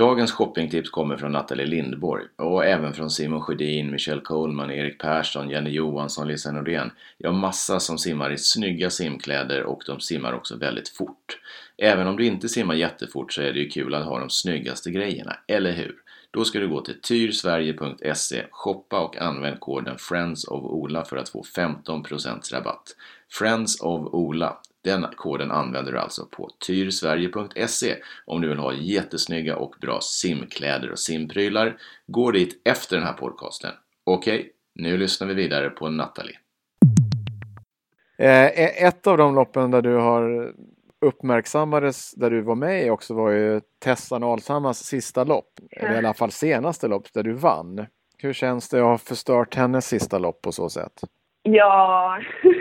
Dagens 0.00 0.32
shoppingtips 0.32 0.90
kommer 0.90 1.16
från 1.16 1.32
Nathalie 1.32 1.66
Lindborg 1.66 2.24
och 2.36 2.64
även 2.64 2.94
från 2.94 3.10
Simon 3.10 3.40
Sjödin, 3.40 3.90
Michelle 3.90 4.20
Coleman, 4.20 4.70
Erik 4.70 5.00
Persson, 5.00 5.50
Jenny 5.50 5.70
Johansson, 5.70 6.28
Lisa 6.28 6.52
Norén. 6.52 6.90
Ja, 7.18 7.32
massa 7.32 7.80
som 7.80 7.98
simmar 7.98 8.32
i 8.32 8.38
snygga 8.38 8.90
simkläder 8.90 9.62
och 9.62 9.82
de 9.86 10.00
simmar 10.00 10.32
också 10.32 10.56
väldigt 10.56 10.88
fort. 10.88 11.38
Även 11.78 12.06
om 12.06 12.16
du 12.16 12.26
inte 12.26 12.48
simmar 12.48 12.74
jättefort 12.74 13.32
så 13.32 13.42
är 13.42 13.52
det 13.52 13.58
ju 13.58 13.68
kul 13.68 13.94
att 13.94 14.04
ha 14.04 14.18
de 14.18 14.30
snyggaste 14.30 14.90
grejerna, 14.90 15.36
eller 15.46 15.72
hur? 15.72 15.94
Då 16.30 16.44
ska 16.44 16.60
du 16.60 16.68
gå 16.68 16.80
till 16.80 17.00
tyrsverige.se, 17.00 18.44
shoppa 18.50 19.00
och 19.00 19.16
använd 19.16 19.60
koden 19.60 19.98
Friends 19.98 20.44
of 20.44 20.64
Ola 20.64 21.04
för 21.04 21.16
att 21.16 21.28
få 21.28 21.42
15% 21.42 22.52
rabatt. 22.52 22.96
Friends 23.32 23.80
of 23.80 24.14
Ola, 24.14 24.58
den 24.84 25.06
koden 25.16 25.50
använder 25.50 25.92
du 25.92 25.98
alltså 25.98 26.26
på 26.26 26.50
tyrsverige.se 26.66 27.96
om 28.26 28.40
du 28.40 28.48
vill 28.48 28.58
ha 28.58 28.72
jättesnygga 28.72 29.56
och 29.56 29.74
bra 29.80 30.00
simkläder 30.00 30.90
och 30.90 30.98
simprylar. 30.98 31.76
Gå 32.06 32.30
dit 32.30 32.60
efter 32.64 32.96
den 32.96 33.06
här 33.06 33.12
podcasten. 33.12 33.70
Okej, 34.04 34.38
okay, 34.38 34.50
nu 34.74 34.96
lyssnar 34.96 35.28
vi 35.28 35.34
vidare 35.34 35.70
på 35.70 35.88
Nathalie. 35.88 36.38
Eh, 38.18 38.84
ett 38.84 39.06
av 39.06 39.18
de 39.18 39.34
loppen 39.34 39.70
där 39.70 39.82
du 39.82 39.94
har 39.94 40.52
uppmärksammades 41.00 42.12
där 42.12 42.30
du 42.30 42.40
var 42.40 42.54
med 42.54 42.92
också 42.92 43.14
var 43.14 43.30
ju 43.30 43.60
Tessan 43.84 44.22
Alshammars 44.22 44.76
sista 44.76 45.24
lopp. 45.24 45.52
Eller 45.70 45.94
i 45.94 45.98
alla 45.98 46.14
fall 46.14 46.30
senaste 46.30 46.88
lopp 46.88 47.12
där 47.12 47.22
du 47.22 47.32
vann. 47.32 47.86
Hur 48.18 48.32
känns 48.32 48.68
det 48.68 48.78
att 48.78 48.84
ha 48.84 48.98
förstört 48.98 49.54
hennes 49.54 49.88
sista 49.88 50.18
lopp 50.18 50.42
på 50.42 50.52
så 50.52 50.68
sätt? 50.68 50.92
Ja, 51.42 52.18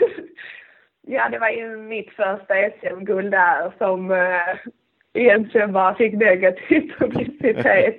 ja 1.10 1.30
det 1.30 1.40
var 1.40 1.50
ju 1.50 1.78
mitt 1.78 2.10
första 2.10 2.54
SM-guld 2.80 3.32
där 3.32 3.72
som 3.78 4.12
äh, 4.12 4.72
egentligen 5.14 5.74
bara 5.74 5.96
fick 5.96 6.14
negativ 6.14 6.94
publicitet. 7.00 7.98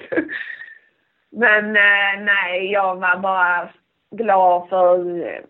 Men 1.33 1.77
äh, 1.77 2.25
nej, 2.25 2.73
jag 2.73 2.97
var 2.97 3.17
bara 3.17 3.69
glad 4.11 4.69
för 4.69 4.99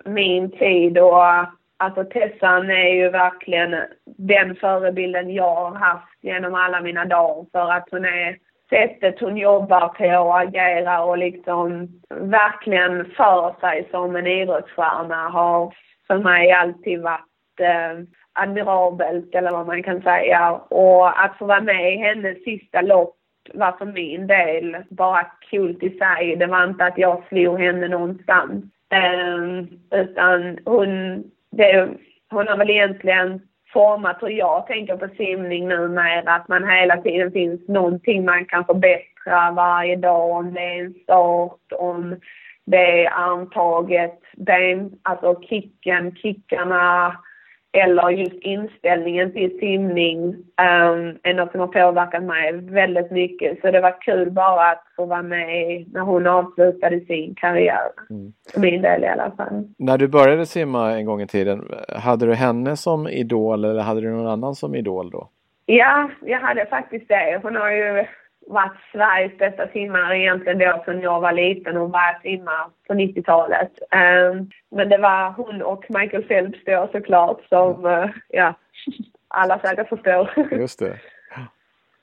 min 0.04 0.50
tid 0.50 0.98
och 0.98 1.24
Alltså 1.82 2.04
Tessan 2.04 2.70
är 2.70 2.94
ju 2.94 3.08
verkligen 3.08 3.76
den 4.04 4.56
förebilden 4.56 5.30
jag 5.30 5.54
har 5.54 5.74
haft 5.74 6.18
genom 6.20 6.54
alla 6.54 6.80
mina 6.80 7.04
dagar 7.04 7.46
för 7.52 7.72
att 7.72 7.88
hon 7.90 8.04
är 8.04 8.36
sättet 8.70 9.20
hon 9.20 9.36
jobbar 9.36 9.88
på 9.88 10.28
och 10.28 10.40
agerar 10.40 11.04
och 11.04 11.18
liksom 11.18 11.88
verkligen 12.10 13.04
för 13.04 13.60
sig 13.60 13.88
som 13.90 14.16
en 14.16 14.26
idrottsstjärna 14.26 15.28
har 15.28 15.74
för 16.06 16.18
mig 16.18 16.52
alltid 16.52 17.02
varit 17.02 17.29
eh, 17.60 17.98
admirabelt 18.32 19.34
eller 19.34 19.50
vad 19.50 19.66
man 19.66 19.82
kan 19.82 20.02
säga. 20.02 20.50
Och 20.52 21.24
att 21.24 21.38
få 21.38 21.44
vara 21.46 21.60
med 21.60 21.94
i 21.94 21.96
hennes 21.96 22.44
sista 22.44 22.80
lopp 22.80 23.16
var 23.54 23.72
för 23.72 23.86
min 23.86 24.26
del 24.26 24.76
bara 24.90 25.26
kul 25.50 25.78
i 25.80 25.90
sig. 25.90 26.36
Det 26.36 26.46
var 26.46 26.64
inte 26.64 26.84
att 26.84 26.98
jag 26.98 27.22
slog 27.28 27.60
henne 27.60 27.88
någonstans. 27.88 28.64
Eh, 28.92 29.64
utan 30.00 30.58
hon 30.64 31.22
det, 31.50 31.88
hon 32.30 32.48
har 32.48 32.56
väl 32.56 32.70
egentligen 32.70 33.40
format 33.72 34.16
hur 34.20 34.28
jag 34.28 34.66
tänker 34.66 34.96
på 34.96 35.08
simning 35.16 35.68
numera. 35.68 36.34
Att 36.34 36.48
man 36.48 36.68
hela 36.68 36.96
tiden 36.96 37.32
finns 37.32 37.68
någonting 37.68 38.24
man 38.24 38.44
kan 38.44 38.64
förbättra 38.64 39.50
varje 39.50 39.96
dag. 39.96 40.30
Om 40.30 40.54
det 40.54 40.60
är 40.60 40.84
en 40.84 40.94
start, 40.94 41.72
om 41.72 42.16
det 42.64 43.04
är 43.04 43.10
armtaget, 43.10 44.20
ben, 44.36 44.92
alltså 45.02 45.40
kicken, 45.42 46.16
kickarna 46.16 47.16
eller 47.72 48.10
just 48.10 48.42
inställningen 48.42 49.32
till 49.32 49.58
simning 49.60 50.24
um, 50.28 51.18
är 51.22 51.34
något 51.34 51.50
som 51.50 51.60
har 51.60 51.66
påverkat 51.66 52.22
mig 52.22 52.52
väldigt 52.52 53.10
mycket. 53.10 53.60
Så 53.60 53.70
det 53.70 53.80
var 53.80 54.00
kul 54.00 54.30
bara 54.30 54.70
att 54.70 54.84
få 54.96 55.06
vara 55.06 55.22
med 55.22 55.86
när 55.92 56.00
hon 56.00 56.26
avslutade 56.26 57.00
sin 57.00 57.34
karriär. 57.34 57.90
Mm. 58.10 58.32
För 58.52 58.60
min 58.60 58.82
del 58.82 59.04
i 59.04 59.06
alla 59.06 59.30
fall. 59.36 59.68
När 59.78 59.98
du 59.98 60.08
började 60.08 60.46
simma 60.46 60.92
en 60.92 61.06
gång 61.06 61.22
i 61.22 61.26
tiden, 61.26 61.68
hade 61.88 62.26
du 62.26 62.34
henne 62.34 62.76
som 62.76 63.08
idol 63.08 63.64
eller 63.64 63.82
hade 63.82 64.00
du 64.00 64.10
någon 64.10 64.26
annan 64.26 64.54
som 64.54 64.74
idol 64.74 65.10
då? 65.10 65.28
Ja, 65.66 66.10
jag 66.22 66.40
hade 66.40 66.66
faktiskt 66.66 67.08
det. 67.08 67.40
Hon 67.42 67.56
har 67.56 67.70
ju 67.70 68.06
varit 68.50 68.78
Sveriges 68.92 69.38
bästa 69.38 69.68
simmare 69.68 70.18
egentligen 70.18 70.58
då 70.58 70.82
sedan 70.84 71.00
jag 71.00 71.20
var 71.20 71.32
liten 71.32 71.76
och 71.76 71.90
började 71.90 72.20
simma 72.22 72.70
på 72.86 72.94
90-talet. 72.94 73.72
Um, 73.80 74.50
men 74.70 74.88
det 74.88 74.98
var 74.98 75.30
hon 75.30 75.62
och 75.62 75.84
Michael 75.88 76.22
Phelps 76.22 76.64
då 76.66 76.88
såklart 76.92 77.40
som, 77.48 77.84
uh, 77.84 78.10
ja, 78.28 78.54
alla 79.28 79.58
säkert 79.58 79.88
förstår. 79.88 80.30
Just 80.50 80.78
det. 80.78 80.98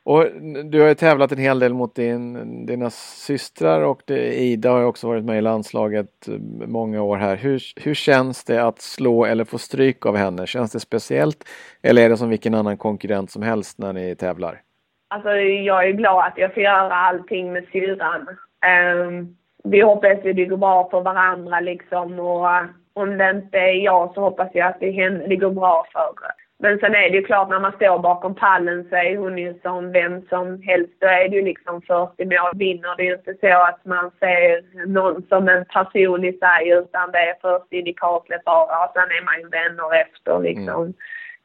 Och 0.08 0.25
du 0.66 0.82
har 0.82 0.88
ju 0.88 0.96
tävlat 0.96 1.32
en 1.32 1.38
hel 1.38 1.60
del 1.60 1.74
mot 1.74 1.96
din, 1.96 2.66
dina 2.66 2.89
systrar 2.89 3.82
och 3.82 4.01
det, 4.06 4.39
Ida 4.39 4.72
har 4.72 4.80
ju 4.80 4.86
också 4.86 5.08
varit 5.08 5.25
med 5.25 5.38
i 5.38 5.42
landslaget 5.42 6.27
eh, 6.27 6.34
många 6.68 7.01
år 7.01 7.18
här. 7.18 7.36
Hur, 7.36 7.62
hur 7.75 7.94
känns 7.94 8.44
det 8.44 8.63
att 8.63 8.82
slå 8.82 9.25
eller 9.25 9.46
få 9.46 9.58
stryk 9.58 10.06
av 10.06 10.16
henne? 10.16 10.48
Känns 10.48 10.72
det 10.72 10.80
speciellt 10.80 11.44
eller 11.82 12.01
är 12.01 12.10
det 12.10 12.18
som 12.18 12.30
vilken 12.30 12.54
annan 12.54 12.77
konkurrent 12.77 13.32
som 13.32 13.42
helst 13.42 13.77
när 13.77 13.94
ni 13.94 14.16
tävlar? 14.16 14.62
Alltså 15.08 15.30
jag 15.40 15.88
är 15.88 15.92
glad 15.92 16.26
att 16.26 16.38
jag 16.38 16.54
får 16.54 16.64
göra 16.64 16.96
allting 16.96 17.54
med 17.54 17.66
syrran. 17.72 18.28
Um, 18.98 19.38
vi 19.64 19.82
hoppas 19.82 20.12
att 20.12 20.24
det 20.24 20.46
går 20.46 20.58
bra 20.58 20.90
för 20.90 21.02
varandra 21.02 21.60
liksom 21.60 22.20
och 22.20 22.56
eh, 22.56 22.66
om 22.94 23.18
det 23.18 23.30
inte 23.30 23.58
är 23.58 23.74
jag 23.74 24.14
så 24.14 24.22
hoppas 24.22 24.50
jag 24.54 24.68
att 24.68 24.80
det, 24.80 25.10
det 25.10 25.36
går 25.36 25.52
bra 25.52 25.86
för. 25.94 26.14
Men 26.60 26.80
sen 26.80 26.96
är 26.96 27.10
det 27.10 27.18
ju 27.18 27.24
klart 27.24 27.50
när 27.50 27.60
man 27.60 27.72
står 27.72 28.00
bakom 28.00 28.36
pallen 28.36 28.88
så 28.90 28.96
är 28.96 29.18
hon 29.18 29.38
ju 29.38 29.60
som 29.62 29.92
vem 29.92 30.28
som 30.28 30.62
helst. 30.62 30.94
Då 31.00 31.08
är 31.08 31.30
det 31.30 31.36
ju 31.36 31.44
liksom 31.44 31.82
först 31.82 32.20
i 32.20 32.26
mål 32.26 32.52
vinner. 32.54 32.96
Det 32.98 33.04
är 33.04 33.06
ju 33.06 33.16
inte 33.16 33.34
så 33.42 33.64
att 33.64 33.86
man 33.86 34.12
ser 34.20 34.86
någon 34.88 35.24
som 35.30 35.50
en 35.50 35.66
person 35.66 36.26
i 36.26 36.34
sig 36.34 36.70
utan 36.70 37.12
det 37.12 37.18
är 37.18 37.36
först 37.42 37.74
in 37.74 37.88
i 37.88 37.94
kaklet 37.94 38.44
bara 38.44 38.86
och 38.86 38.92
sen 38.94 39.04
är 39.18 39.26
man 39.26 39.40
ju 39.40 39.48
vänner 39.50 40.02
efter 40.02 40.40
liksom. 40.40 40.84
Mm 40.84 40.94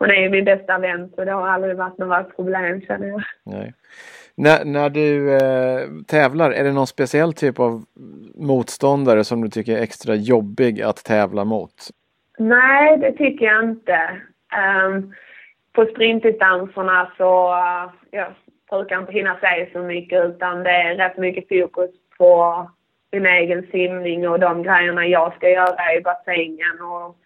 hon 0.02 0.10
är 0.10 0.22
ju 0.22 0.30
min 0.30 0.44
bästa 0.44 0.78
vän 0.78 1.10
så 1.14 1.24
det 1.24 1.32
har 1.32 1.48
aldrig 1.48 1.76
varit 1.76 1.98
några 1.98 2.24
problem 2.24 2.80
känner 2.80 3.06
jag. 3.08 3.22
Nej. 3.44 3.74
När, 4.34 4.64
när 4.64 4.90
du 4.90 5.36
eh, 5.36 5.88
tävlar, 6.06 6.50
är 6.50 6.64
det 6.64 6.72
någon 6.72 6.86
speciell 6.86 7.32
typ 7.32 7.60
av 7.60 7.82
motståndare 8.34 9.24
som 9.24 9.42
du 9.42 9.48
tycker 9.48 9.78
är 9.78 9.82
extra 9.82 10.14
jobbig 10.14 10.82
att 10.82 10.96
tävla 10.96 11.44
mot? 11.44 11.74
Nej, 12.38 12.98
det 12.98 13.12
tycker 13.12 13.44
jag 13.46 13.64
inte. 13.64 13.98
Um, 14.86 15.14
på 15.72 15.84
sprintdistanserna 15.84 17.12
så 17.16 17.52
uh, 17.52 17.92
jag 18.10 18.26
brukar 18.70 18.98
inte 19.00 19.12
hinna 19.12 19.38
se 19.40 19.68
så 19.72 19.78
mycket 19.78 20.24
utan 20.24 20.62
det 20.62 20.70
är 20.70 20.94
rätt 20.94 21.18
mycket 21.18 21.48
fokus 21.48 21.90
på 22.18 22.70
min 23.12 23.26
egen 23.26 23.66
simning 23.72 24.28
och 24.28 24.40
de 24.40 24.62
grejerna 24.62 25.06
jag 25.06 25.34
ska 25.34 25.48
göra 25.50 25.94
i 25.94 26.00
bassängen 26.00 26.80
och 26.80 27.16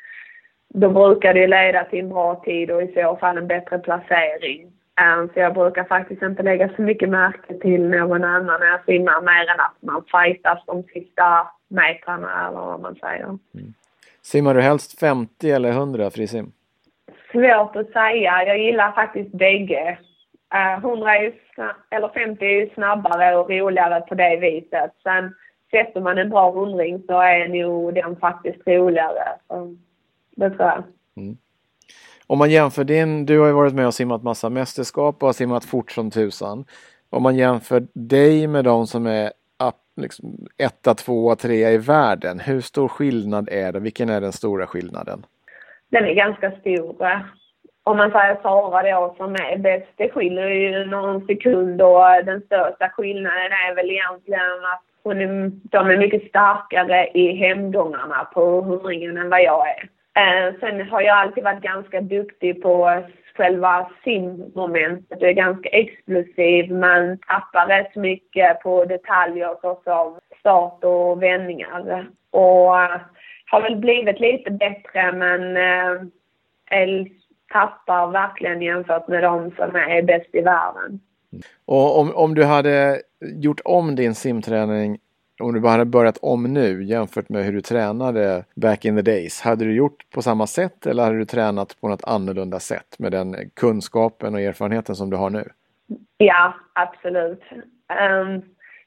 då 0.80 0.90
brukar 0.90 1.34
det 1.34 1.46
leda 1.46 1.84
till 1.84 1.98
en 1.98 2.08
bra 2.08 2.42
tid 2.44 2.70
och 2.70 2.82
i 2.82 2.92
så 2.92 3.16
fall 3.16 3.38
en 3.38 3.46
bättre 3.46 3.78
placering. 3.78 4.72
Um, 5.00 5.28
så 5.34 5.40
jag 5.40 5.54
brukar 5.54 5.84
faktiskt 5.84 6.22
inte 6.22 6.42
lägga 6.42 6.68
så 6.76 6.82
mycket 6.82 7.08
märke 7.08 7.54
till 7.58 7.82
någon 7.82 8.24
annan 8.24 8.60
när 8.60 8.66
jag 8.66 8.84
simmar 8.84 9.20
mer 9.20 9.50
än 9.50 9.60
att 9.60 9.76
man 9.80 10.04
fightas 10.12 10.58
de 10.66 10.82
sista 10.82 11.46
metrarna 11.68 12.48
eller 12.48 12.60
vad 12.60 12.80
man 12.80 12.94
säger. 12.94 13.24
Mm. 13.24 13.74
Simmar 14.22 14.54
du 14.54 14.60
helst 14.60 15.00
50 15.00 15.50
eller 15.50 15.68
100 15.68 16.10
frisim? 16.10 16.52
Svårt 17.32 17.76
att 17.76 17.90
säga. 17.90 18.44
Jag 18.46 18.58
gillar 18.58 18.92
faktiskt 18.92 19.32
bägge. 19.32 19.98
Uh, 20.54 20.84
100 20.84 21.16
är 21.16 21.22
ju 21.22 21.32
eller 21.90 22.08
50 22.08 22.44
är 22.44 22.60
ju 22.60 22.70
snabbare 22.74 23.36
och 23.36 23.50
roligare 23.50 24.00
på 24.00 24.14
det 24.14 24.36
viset. 24.36 24.90
Sen 25.02 25.34
sätter 25.70 26.00
man 26.00 26.18
en 26.18 26.30
bra 26.30 26.50
hundring 26.50 27.02
så 27.06 27.20
är 27.20 27.48
nog 27.48 27.94
den 27.94 28.16
faktiskt 28.16 28.66
roligare. 28.66 29.28
Så 29.48 29.76
det 30.36 30.50
tror 30.50 30.68
jag. 30.68 30.82
Mm. 31.16 31.36
Om 32.26 32.38
man 32.38 32.50
jämför 32.50 32.84
din, 32.84 33.26
du 33.26 33.38
har 33.38 33.46
ju 33.46 33.52
varit 33.52 33.74
med 33.74 33.86
och 33.86 33.94
simmat 33.94 34.22
massa 34.22 34.50
mästerskap 34.50 35.22
och 35.22 35.28
har 35.28 35.32
simmat 35.32 35.64
fort 35.64 35.90
som 35.90 36.10
tusan. 36.10 36.64
Om 37.10 37.22
man 37.22 37.36
jämför 37.36 37.86
dig 37.92 38.46
med 38.46 38.64
de 38.64 38.86
som 38.86 39.06
är 39.06 39.32
liksom, 39.96 40.46
etta, 40.58 40.94
tvåa, 40.94 41.36
trea 41.36 41.70
i 41.70 41.78
världen. 41.78 42.40
Hur 42.40 42.60
stor 42.60 42.88
skillnad 42.88 43.48
är 43.52 43.72
det? 43.72 43.80
Vilken 43.80 44.10
är 44.10 44.20
den 44.20 44.32
stora 44.32 44.66
skillnaden? 44.66 45.26
Den 45.90 46.04
är 46.04 46.14
ganska 46.14 46.50
stor. 46.50 47.26
Om 47.82 47.96
man 47.96 48.10
säger 48.10 48.38
Sara 48.42 48.82
då 48.82 49.14
som 49.16 49.34
är 49.34 49.58
bäst, 49.58 49.92
det 49.96 50.08
skiljer 50.08 50.48
ju 50.48 50.84
någon 50.84 51.26
sekund 51.26 51.82
och 51.82 52.24
den 52.24 52.40
största 52.40 52.88
skillnaden 52.88 53.52
är 53.52 53.74
väl 53.74 53.90
egentligen 53.90 54.64
att 54.74 54.82
hon 55.02 55.20
är, 55.20 55.50
de 55.62 55.90
är 55.90 55.96
mycket 55.96 56.28
starkare 56.28 57.08
i 57.14 57.36
hemgångarna 57.36 58.28
på 58.34 58.60
hundringen 58.60 59.16
än 59.16 59.30
vad 59.30 59.42
jag 59.42 59.68
är. 59.68 59.88
Eh, 60.16 60.54
sen 60.60 60.88
har 60.88 61.00
jag 61.00 61.18
alltid 61.18 61.44
varit 61.44 61.62
ganska 61.62 62.00
duktig 62.00 62.62
på 62.62 63.02
själva 63.34 63.90
simmomentet. 64.04 65.20
Jag 65.20 65.30
är 65.30 65.34
ganska 65.34 65.68
explosiv 65.68 66.72
men 66.72 67.18
tappar 67.18 67.66
rätt 67.66 67.96
mycket 67.96 68.60
på 68.60 68.84
detaljer 68.84 69.56
såsom 69.60 70.18
start 70.40 70.84
och 70.84 71.22
vändningar. 71.22 72.06
Och 72.30 72.80
eh, 72.80 73.00
har 73.46 73.62
väl 73.62 73.76
blivit 73.76 74.20
lite 74.20 74.50
bättre 74.50 75.12
men 75.12 75.56
eh, 75.56 77.06
tappar 77.52 78.06
verkligen 78.06 78.62
jämfört 78.62 79.08
med 79.08 79.22
de 79.22 79.50
som 79.56 79.76
är 79.76 80.02
bäst 80.02 80.34
i 80.34 80.40
världen. 80.40 81.00
Och 81.64 82.00
om, 82.00 82.14
om 82.14 82.34
du 82.34 82.44
hade 82.44 83.02
gjort 83.20 83.60
om 83.64 83.94
din 83.94 84.14
simträning 84.14 84.98
om 85.40 85.54
du 85.54 85.60
bara 85.60 85.72
hade 85.72 85.84
börjat 85.84 86.18
om 86.22 86.42
nu 86.54 86.84
jämfört 86.84 87.28
med 87.28 87.44
hur 87.44 87.52
du 87.52 87.60
tränade 87.60 88.44
back 88.54 88.84
in 88.84 88.96
the 88.96 89.02
days, 89.02 89.40
hade 89.40 89.64
du 89.64 89.74
gjort 89.74 90.10
på 90.14 90.22
samma 90.22 90.46
sätt 90.46 90.86
eller 90.86 91.04
hade 91.04 91.18
du 91.18 91.24
tränat 91.24 91.80
på 91.80 91.88
något 91.88 92.04
annorlunda 92.04 92.60
sätt 92.60 92.98
med 92.98 93.12
den 93.12 93.50
kunskapen 93.54 94.34
och 94.34 94.40
erfarenheten 94.40 94.94
som 94.96 95.10
du 95.10 95.16
har 95.16 95.30
nu? 95.30 95.44
Ja, 96.18 96.54
absolut. 96.72 97.42
Um, 97.52 98.42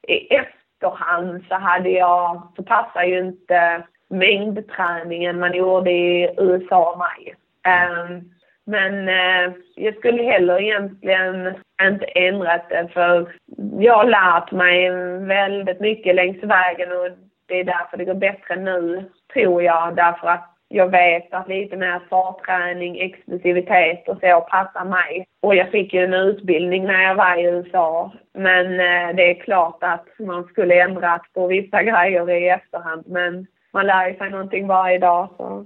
I 0.08 0.36
efterhand 0.36 1.44
så 1.50 1.56
hade 1.56 1.90
jag, 1.90 2.42
så 2.56 2.64
passar 2.64 3.04
ju 3.04 3.20
inte 3.20 3.84
mängdträningen 4.10 5.40
man 5.40 5.54
gjorde 5.54 5.92
i 5.92 6.36
USA 6.38 6.92
och 6.92 6.98
mig. 6.98 7.36
Um, 7.66 8.16
ehm, 8.16 8.39
men 8.70 9.10
eh, 9.10 9.54
jag 9.76 9.96
skulle 9.96 10.24
heller 10.24 10.62
egentligen 10.62 11.54
inte 11.82 12.06
ändrat 12.06 12.70
det 12.70 12.88
för 12.94 13.34
jag 13.80 13.94
har 13.94 14.06
lärt 14.06 14.52
mig 14.52 14.90
väldigt 15.26 15.80
mycket 15.80 16.16
längs 16.16 16.44
vägen 16.44 16.92
och 16.92 17.10
det 17.48 17.60
är 17.60 17.64
därför 17.64 17.98
det 17.98 18.06
går 18.06 18.14
bättre 18.14 18.56
nu, 18.56 19.04
tror 19.34 19.64
jag. 19.64 19.96
Därför 19.96 20.28
att 20.28 20.56
jag 20.68 20.92
vet 20.92 21.34
att 21.34 21.48
lite 21.48 21.76
mer 21.78 22.02
fartträning, 22.10 23.00
explosivitet 23.00 24.10
och 24.10 24.18
så 24.22 24.42
passar 24.42 24.86
mig. 24.86 25.26
Och 25.42 25.56
jag 25.56 25.72
fick 25.72 25.94
ju 25.94 26.04
en 26.04 26.14
utbildning 26.14 26.84
när 26.84 27.04
jag 27.04 27.16
var 27.16 27.38
i 27.38 27.44
USA. 27.44 28.12
Men 28.34 28.66
eh, 28.66 29.16
det 29.16 29.30
är 29.30 29.44
klart 29.44 29.78
att 29.82 30.08
man 30.20 30.44
skulle 30.44 30.82
ändrat 30.82 31.22
på 31.34 31.48
vissa 31.48 31.84
grejer 31.84 32.30
i 32.30 32.50
efterhand. 32.50 33.04
Men 33.08 33.48
man 33.74 33.88
lär 33.88 34.10
ju 34.10 34.18
sig 34.18 34.30
någonting 34.30 34.68
varje 34.68 34.98
dag. 34.98 35.30
Så. 35.38 35.66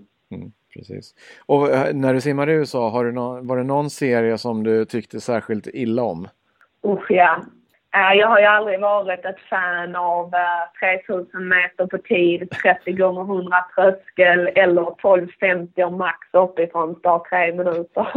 Precis. 0.75 1.15
Och 1.45 1.69
eh, 1.69 1.93
när 1.93 2.13
du 2.13 2.21
simmade 2.21 2.51
i 2.51 2.55
USA, 2.55 2.89
har 2.89 3.05
du 3.05 3.11
no 3.11 3.39
var 3.41 3.57
det 3.57 3.63
någon 3.63 3.89
serie 3.89 4.37
som 4.37 4.63
du 4.63 4.85
tyckte 4.85 5.19
särskilt 5.21 5.67
illa 5.67 6.03
om? 6.03 6.27
Usch 6.87 7.11
ja. 7.11 7.43
Eh, 7.95 8.19
jag 8.19 8.27
har 8.27 8.39
ju 8.39 8.45
aldrig 8.45 8.79
varit 8.79 9.25
ett 9.25 9.39
fan 9.49 9.95
av 9.95 10.31
3000 11.07 11.47
meter 11.47 11.85
på 11.87 11.97
tid, 11.97 12.49
30 12.63 12.91
gånger 12.91 13.21
100 13.21 13.57
tröskel 13.75 14.47
eller 14.55 14.81
12.50 14.81 15.97
max 15.97 16.17
uppifrån 16.33 16.95
start 16.95 17.29
tre 17.29 17.53
minuter. 17.53 18.07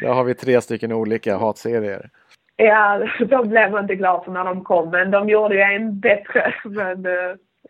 Där 0.00 0.12
har 0.12 0.24
vi 0.24 0.34
tre 0.34 0.60
stycken 0.60 0.92
olika 0.92 1.36
hatserier. 1.36 2.10
Ja, 2.56 3.08
de 3.28 3.48
blev 3.48 3.70
man 3.70 3.84
inte 3.84 3.94
glad 3.94 4.24
för 4.24 4.32
när 4.32 4.44
de 4.44 4.64
kom, 4.64 4.90
men 4.90 5.10
de 5.10 5.28
gjorde 5.28 5.54
ju 5.54 5.60
en 5.60 6.00
bättre. 6.00 6.54
Men 6.64 7.06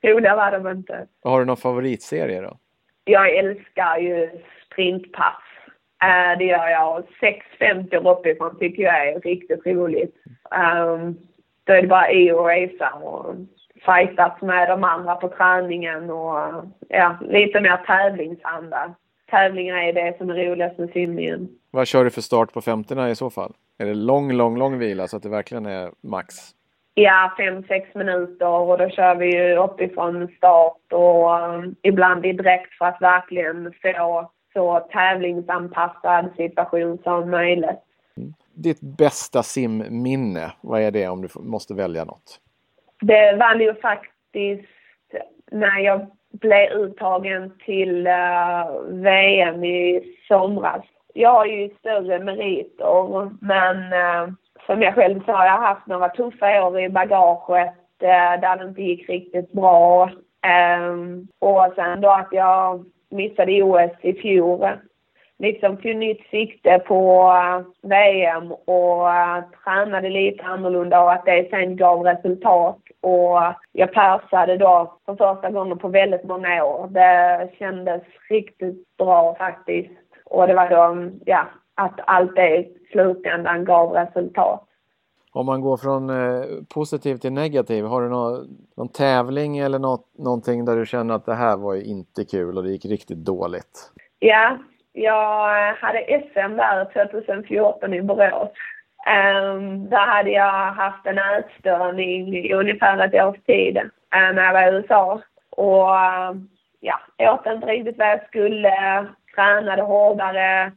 roliga 0.03 0.37
var 0.37 0.53
de 0.53 0.71
inte. 0.71 1.07
Har 1.25 1.41
du 1.41 1.47
någon 1.47 1.57
favoritserie 1.57 2.41
då? 2.41 2.57
Jag 3.05 3.37
älskar 3.37 3.99
ju 3.99 4.31
sprintpass. 4.67 5.43
Uh, 6.05 6.39
det 6.39 6.45
gör 6.45 6.69
jag. 6.69 7.05
6.50 7.21 8.19
uppifrån 8.19 8.59
tycker 8.59 8.83
jag 8.83 9.09
är 9.09 9.21
riktigt 9.21 9.67
roligt. 9.67 10.15
Um, 10.51 11.19
då 11.65 11.73
är 11.73 11.83
det 11.83 11.89
bara 11.89 12.13
i 12.13 12.33
och 12.33 12.47
resa 12.47 12.91
och 12.91 13.35
fightas 13.87 14.43
med 14.43 14.69
de 14.69 14.85
andra 14.85 15.15
på 15.15 15.29
träningen 15.29 16.11
och 16.11 16.65
ja, 16.89 17.19
lite 17.21 17.61
mer 17.61 17.77
tävlingsanda. 17.77 18.95
Tävlingar 19.31 19.77
är 19.77 19.93
det 19.93 20.19
som 20.19 20.31
är 20.31 20.35
roligast 20.35 20.79
med 20.79 20.91
simningen. 20.91 21.49
Vad 21.71 21.87
kör 21.87 22.05
du 22.05 22.11
för 22.11 22.21
start 22.21 22.53
på 22.53 22.61
50 22.61 23.09
i 23.11 23.15
så 23.15 23.31
fall? 23.31 23.53
Är 23.79 23.87
det 23.87 23.95
lång, 23.95 24.33
lång, 24.33 24.59
lång 24.59 24.79
vila 24.79 25.09
så 25.09 25.17
att 25.17 25.23
det 25.23 25.29
verkligen 25.29 25.67
är 25.67 25.91
max? 26.03 26.35
Ja, 26.95 27.33
fem, 27.37 27.63
sex 27.63 27.95
minuter 27.95 28.49
och 28.49 28.79
då 28.79 28.89
kör 28.89 29.15
vi 29.15 29.37
ju 29.37 29.57
uppifrån 29.57 30.29
start 30.37 30.93
och 30.93 31.31
um, 31.31 31.75
ibland 31.83 32.27
i 32.27 32.33
direkt 32.33 32.75
för 32.79 32.85
att 32.85 33.03
verkligen 33.03 33.73
få 33.83 34.31
så 34.53 34.81
tävlingsanpassad 34.81 36.31
situation 36.37 36.99
som 37.03 37.31
möjligt. 37.31 37.81
Ditt 38.55 38.81
bästa 38.81 39.43
simminne, 39.43 40.53
vad 40.61 40.81
är 40.81 40.91
det 40.91 41.09
om 41.09 41.23
du 41.23 41.29
måste 41.41 41.75
välja 41.75 42.05
något? 42.05 42.41
Det 43.01 43.37
var 43.37 43.55
ju 43.55 43.75
faktiskt 43.75 44.69
när 45.51 45.79
jag 45.79 46.07
blev 46.33 46.71
uttagen 46.71 47.53
till 47.65 48.07
uh, 48.07 48.83
VM 48.89 49.65
i 49.65 50.03
somras. 50.29 50.85
Jag 51.15 51.33
har 51.33 51.47
ju 51.47 51.71
större 51.79 52.19
meriter 52.19 53.31
men 53.41 53.77
uh, 53.93 54.35
som 54.67 54.83
jag 54.83 54.95
själv 54.95 55.25
sa, 55.25 55.45
jag 55.45 55.53
har 55.53 55.67
haft 55.67 55.87
några 55.87 56.09
tuffa 56.09 56.67
år 56.67 56.81
i 56.81 56.89
bagaget 56.89 57.75
eh, 58.03 58.41
där 58.41 58.57
det 58.57 58.65
inte 58.65 58.83
gick 58.83 59.09
riktigt 59.09 59.53
bra. 59.53 60.11
Um, 60.87 61.29
och 61.39 61.73
sen 61.75 62.01
då 62.01 62.11
att 62.11 62.29
jag 62.31 62.85
missade 63.11 63.63
OS 63.63 63.91
i 64.01 64.13
fjol 64.13 64.69
liksom 65.43 65.77
tog 65.77 65.97
nytt 65.97 66.27
sikte 66.31 66.79
på 66.79 67.33
eh, 67.33 67.59
uh, 67.59 67.67
VM 67.83 68.53
och 68.53 69.07
uh, 69.07 69.39
tränade 69.65 70.09
lite 70.09 70.45
annorlunda 70.45 71.01
och 71.01 71.13
att 71.13 71.25
det 71.25 71.51
sen 71.51 71.77
gav 71.77 72.03
resultat. 72.03 72.79
Och 73.01 73.39
jag 73.73 73.93
persade 73.93 74.57
då 74.57 74.99
för 75.07 75.17
första 75.17 75.51
gången 75.51 75.79
på 75.79 75.89
väldigt 75.89 76.25
många 76.25 76.65
år. 76.65 76.89
Det 76.89 77.51
kändes 77.59 78.03
riktigt 78.31 78.97
bra 78.97 79.35
faktiskt. 79.35 79.91
Och 80.25 80.47
det 80.47 80.55
var 80.55 80.69
då, 80.71 81.11
ja, 81.25 81.47
att 81.75 82.01
allt 82.07 82.37
det 82.37 82.57
i 82.57 82.79
slutändan 82.93 83.65
gav 83.65 83.93
resultat. 83.93 84.69
Om 85.35 85.47
man 85.47 85.61
går 85.61 85.77
från 85.77 86.11
eh, 86.11 86.43
positiv 86.75 87.17
till 87.17 87.33
negativ, 87.33 87.85
har 87.85 88.03
du 88.03 88.09
någon, 88.09 88.49
någon 88.77 88.89
tävling 88.89 89.59
eller 89.59 89.79
något, 89.79 90.19
någonting 90.19 90.65
där 90.65 90.77
du 90.77 90.87
känner 90.87 91.15
att 91.15 91.27
det 91.27 91.35
här 91.35 91.57
var 91.57 91.75
ju 91.75 91.83
inte 91.83 92.25
kul 92.25 92.57
och 92.57 92.65
det 92.65 92.71
gick 92.71 92.85
riktigt 92.85 93.19
dåligt? 93.19 93.93
Ja, 94.19 94.59
jag 94.93 95.75
hade 95.75 96.23
SM 96.33 96.57
där 96.57 96.85
2014 96.85 97.95
i 97.95 98.03
Borås. 98.03 98.49
Um, 99.07 99.91
där 99.91 100.07
hade 100.07 100.31
jag 100.31 100.73
haft 100.73 101.07
en 101.07 101.19
ätstörning 101.19 102.37
i 102.37 102.53
ungefär 102.53 102.99
ett 102.99 103.25
års 103.25 103.45
tid 103.47 103.77
uh, 103.77 104.35
när 104.35 104.45
jag 104.45 104.53
var 104.53 104.73
i 104.73 104.77
USA. 104.77 105.21
Och 105.51 105.89
uh, 105.89 106.43
ja, 106.81 107.01
åt 107.19 107.47
inte 107.47 107.67
riktigt 107.67 107.99
vad 107.99 108.09
jag 108.09 108.27
skulle, 108.27 109.07
tränade 109.35 109.83
hårdare 109.83 110.73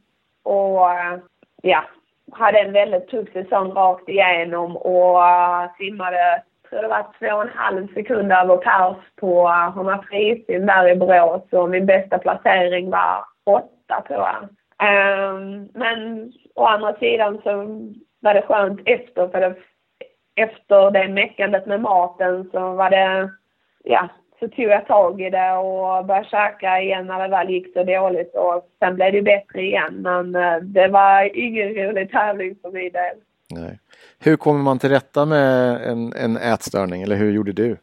och 0.45 0.91
eh, 0.91 1.17
ja, 1.61 1.83
hade 2.31 2.59
en 2.59 2.73
väldigt 2.73 3.07
tuff 3.07 3.33
säsong 3.33 3.71
rakt 3.71 4.09
igenom 4.09 4.77
och 4.77 5.27
eh, 5.27 5.69
simmade, 5.77 6.43
tror 6.69 6.81
det 6.81 6.87
var 6.87 7.07
två 7.19 7.35
och 7.35 7.41
en 7.41 7.57
halv 7.57 7.93
sekund 7.93 8.31
över 8.31 8.57
pers 8.57 8.97
på 9.15 9.47
eh, 9.47 9.67
uh, 9.67 9.77
100 9.77 10.03
frisim 10.09 10.65
där 10.65 10.89
i 10.89 10.95
Borås 10.95 11.43
och 11.51 11.69
min 11.69 11.85
bästa 11.85 12.17
placering 12.17 12.89
var 12.89 13.25
åtta 13.45 14.03
tror 14.07 14.19
jag. 14.19 14.49
Ehm, 14.79 15.69
men 15.73 16.31
å 16.55 16.65
andra 16.65 16.95
sidan 16.95 17.41
så 17.43 17.51
var 18.19 18.33
det 18.33 18.41
skönt 18.41 18.81
efter 18.85 19.27
för 19.27 19.41
det, 19.41 19.55
efter 20.35 20.91
det 20.91 21.07
meckandet 21.07 21.65
med 21.65 21.81
maten 21.81 22.49
så 22.51 22.73
var 22.73 22.89
det, 22.89 23.29
ja, 23.83 24.09
så 24.45 24.55
tog 24.55 24.65
jag 24.65 24.87
tag 24.87 25.21
i 25.21 25.29
det 25.29 25.51
och 25.51 26.05
började 26.05 26.27
käka 26.29 26.81
igen 26.81 27.07
när 27.07 27.19
det 27.19 27.27
väl 27.27 27.49
gick 27.49 27.73
så 27.73 27.83
dåligt 27.83 28.35
och 28.35 28.69
sen 28.79 28.95
blev 28.95 29.11
det 29.11 29.21
bättre 29.21 29.61
igen. 29.61 29.93
Men 30.01 30.35
uh, 30.35 30.57
det 30.61 30.87
var 30.87 31.37
ingen 31.37 31.73
rolig 31.73 32.11
tävling 32.11 32.55
för 32.61 32.71
min 32.71 32.91
del. 32.91 33.15
Nej. 33.49 33.79
Hur 34.19 34.35
kommer 34.35 34.59
man 34.59 34.79
till 34.79 34.89
rätta 34.89 35.25
med 35.25 35.81
en, 35.91 36.13
en 36.13 36.37
ätstörning 36.37 37.01
eller 37.01 37.15
hur 37.15 37.31
gjorde 37.31 37.51
du? 37.51 37.77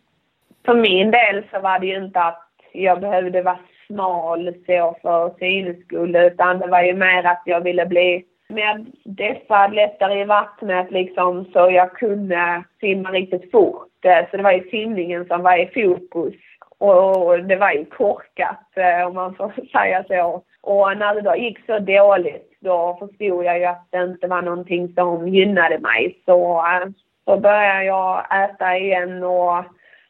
För 0.64 0.74
min 0.74 1.10
del 1.10 1.44
så 1.50 1.60
var 1.60 1.78
det 1.78 1.86
ju 1.86 2.04
inte 2.04 2.20
att 2.20 2.48
jag 2.72 3.00
behövde 3.00 3.42
vara 3.42 3.58
smal 3.86 4.54
så 4.66 4.96
för 5.02 5.34
synets 5.38 5.84
skull 5.84 6.16
utan 6.16 6.58
det 6.58 6.66
var 6.66 6.82
ju 6.82 6.94
mer 6.94 7.24
att 7.24 7.42
jag 7.44 7.60
ville 7.60 7.86
bli 7.86 8.24
mer 8.48 8.84
deffad, 9.04 9.74
lättare 9.74 10.20
i 10.20 10.24
vattnet 10.24 10.90
liksom 10.90 11.44
så 11.52 11.70
jag 11.70 11.92
kunde 11.92 12.64
simma 12.80 13.10
riktigt 13.10 13.50
fort. 13.50 14.04
Eh, 14.04 14.30
så 14.30 14.36
det 14.36 14.42
var 14.42 14.52
ju 14.52 14.70
simningen 14.70 15.26
som 15.26 15.42
var 15.42 15.56
i 15.58 15.66
fokus. 15.66 16.34
Och 16.82 17.44
det 17.44 17.56
var 17.56 17.72
ju 17.72 17.84
korkat 17.84 18.66
eh, 18.76 19.06
om 19.06 19.14
man 19.14 19.34
får 19.34 19.52
säga 19.72 20.04
så. 20.08 20.42
Och 20.60 20.96
när 20.96 21.14
det 21.14 21.20
då 21.20 21.36
gick 21.36 21.66
så 21.66 21.78
dåligt 21.78 22.56
då 22.60 22.96
förstod 23.00 23.44
jag 23.44 23.58
ju 23.58 23.64
att 23.64 23.86
det 23.90 24.02
inte 24.02 24.26
var 24.26 24.42
någonting 24.42 24.94
som 24.94 25.28
gynnade 25.28 25.78
mig. 25.78 26.22
Så 26.24 26.56
eh, 26.56 26.88
så 27.24 27.36
började 27.36 27.84
jag 27.84 28.44
äta 28.44 28.76
igen 28.76 29.24
och 29.24 29.64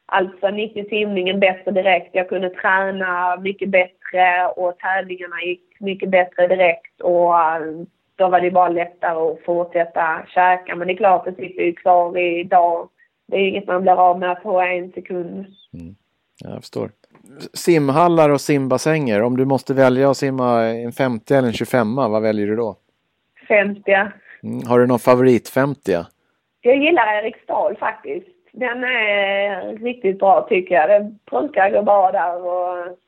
Alltså 0.06 0.50
gick 0.50 0.76
ju 0.76 0.84
simningen 0.84 1.40
bättre 1.40 1.70
direkt. 1.70 2.10
Jag 2.12 2.28
kunde 2.28 2.50
träna 2.50 3.36
mycket 3.36 3.68
bättre 3.68 4.46
och 4.56 4.78
tävlingarna 4.78 5.42
gick 5.42 5.80
mycket 5.80 6.10
bättre 6.10 6.46
direkt 6.46 7.00
och 7.00 7.40
eh, 7.40 7.60
då 8.16 8.28
var 8.28 8.40
det 8.40 8.50
bara 8.50 8.68
lättare 8.68 9.32
att 9.32 9.44
fortsätta 9.44 10.26
käka. 10.28 10.76
Men 10.76 10.88
det 10.88 10.94
är 10.94 10.96
klart, 10.96 11.24
det 11.24 11.34
sitter 11.34 11.62
ju 11.62 11.72
kvar 11.72 12.18
idag. 12.18 12.88
Det 13.26 13.36
är 13.36 13.48
inget 13.48 13.66
man 13.66 13.82
blir 13.82 14.00
av 14.00 14.18
med 14.18 14.42
på 14.42 14.60
en 14.60 14.92
sekund. 14.92 15.46
Mm. 15.74 15.94
Jag 16.44 16.60
förstår. 16.60 16.90
Simhallar 17.54 18.30
och 18.30 18.40
simbassänger. 18.40 19.22
Om 19.22 19.36
du 19.36 19.44
måste 19.44 19.74
välja 19.74 20.10
att 20.10 20.16
simma 20.16 20.64
en 20.64 20.92
50 20.92 21.34
eller 21.34 21.48
en 21.48 21.54
25, 21.54 21.96
vad 21.96 22.22
väljer 22.22 22.46
du 22.46 22.56
då? 22.56 22.76
50. 23.48 23.82
Mm. 24.42 24.66
Har 24.66 24.78
du 24.78 24.86
någon 24.86 24.98
favorit 24.98 25.48
50? 25.48 25.92
Jag 26.60 26.76
gillar 26.76 27.22
Eriksdal 27.22 27.76
faktiskt. 27.76 28.26
Den 28.52 28.84
är 28.84 29.78
riktigt 29.78 30.18
bra 30.18 30.46
tycker 30.48 30.74
jag. 30.74 30.90
Det 30.90 31.14
brukar 31.30 31.70
gå 31.70 31.82
bra 31.82 32.12
där 32.12 32.46
och 32.46 32.98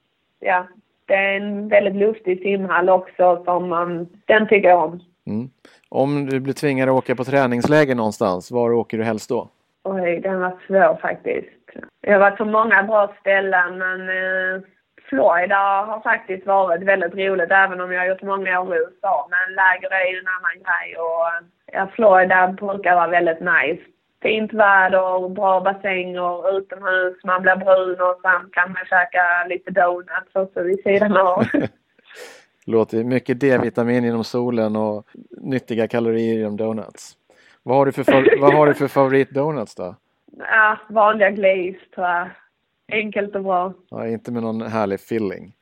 ja, 0.41 0.67
det 1.07 1.15
är 1.15 1.37
en 1.37 1.69
väldigt 1.69 1.95
lustig 1.95 2.43
simhall 2.43 2.89
också 2.89 3.45
som 3.45 3.69
man, 3.69 4.09
den 4.27 4.49
tycker 4.49 4.69
jag 4.69 4.85
om. 4.85 5.01
Mm. 5.27 5.49
Om 5.89 6.27
du 6.27 6.41
blir 6.41 6.55
tvingad 6.55 6.89
att 6.89 6.95
åka 6.95 7.15
på 7.17 7.25
träningsläger 7.25 7.95
någonstans, 7.95 8.51
var 8.51 8.73
åker 8.73 8.99
du 8.99 9.05
helst 9.05 9.29
då? 9.29 9.49
Oj, 9.85 10.21
den 10.21 10.41
var 10.41 10.59
svår 10.67 10.99
faktiskt. 11.01 11.64
Jag 12.01 12.13
har 12.13 12.21
varit 12.21 12.39
på 12.39 12.45
många 12.45 12.83
bra 12.83 13.15
ställen 13.21 13.79
men 13.79 14.01
eh, 14.09 14.63
Florida 15.09 15.57
har 15.57 16.01
faktiskt 16.01 16.47
varit 16.47 16.83
väldigt 16.83 17.15
roligt 17.15 17.51
även 17.51 17.81
om 17.81 17.93
jag 17.93 18.01
har 18.01 18.07
gjort 18.07 18.23
många 18.23 18.61
år 18.61 18.77
i 18.77 18.79
USA. 18.79 19.29
Men 19.31 19.55
läger 19.55 19.91
är 19.91 20.13
ju 20.13 20.19
en 20.19 20.29
annan 20.29 20.57
grej 20.65 20.97
och 20.97 21.27
eh, 21.27 21.43
ja, 21.73 21.89
Florida 21.95 22.49
brukar 22.49 22.95
vara 22.95 23.09
väldigt 23.09 23.41
nice 23.41 23.85
fint 24.25 24.53
väder, 24.53 25.29
bra 25.29 25.61
bassänger, 25.61 26.57
utomhus, 26.59 27.25
man 27.25 27.43
blir 27.43 27.57
brun 27.57 28.01
och 28.01 28.21
sen 28.23 28.51
kan 28.53 28.73
man 28.73 28.85
käka 28.91 29.25
lite 29.49 29.71
donuts 29.71 30.35
också 30.35 30.63
vid 30.63 30.83
sidan 30.83 31.17
av. 31.17 31.45
Låter 32.67 33.05
mycket 33.05 33.41
D-vitamin 33.41 34.05
inom 34.05 34.25
solen 34.25 34.77
och 34.77 35.07
nyttiga 35.31 35.89
kalorier 35.89 36.41
inom 36.41 36.57
donuts. 36.57 37.17
Vad 37.63 37.77
har 37.77 37.87
du 37.87 37.93
för, 37.93 38.41
vad 38.41 38.55
har 38.55 38.67
du 38.67 38.75
för 38.75 38.89
favoritdonuts 38.89 39.75
då? 39.75 39.95
Ja, 40.39 40.79
vanliga 40.89 41.31
glaze 41.31 41.79
tror 41.95 42.07
jag. 42.07 42.29
Enkelt 42.93 43.35
och 43.37 43.43
bra. 43.43 43.73
Ja, 43.91 44.07
inte 44.07 44.33
med 44.33 44.43
någon 44.43 44.63
härlig 44.63 45.01
filling. 45.01 45.53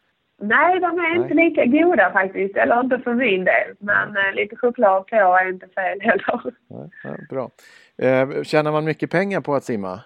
Nej, 0.40 0.80
de 0.80 0.98
är 0.98 1.14
Nej. 1.14 1.22
inte 1.22 1.34
lika 1.34 1.64
goda 1.64 2.10
faktiskt. 2.12 2.56
Eller 2.56 2.80
inte 2.80 2.98
för 2.98 3.14
min 3.14 3.44
del. 3.44 3.74
Men 3.78 4.16
eh, 4.16 4.34
lite 4.34 4.56
choklad 4.56 5.06
på 5.06 5.16
är 5.16 5.48
inte 5.48 5.68
fel 5.68 6.00
heller. 6.00 6.42
Ja, 6.68 7.10
bra. 7.30 7.50
Eh, 7.98 8.42
tjänar 8.42 8.72
man 8.72 8.84
mycket 8.84 9.10
pengar 9.10 9.40
på 9.40 9.54
att 9.54 9.64
simma? 9.64 10.00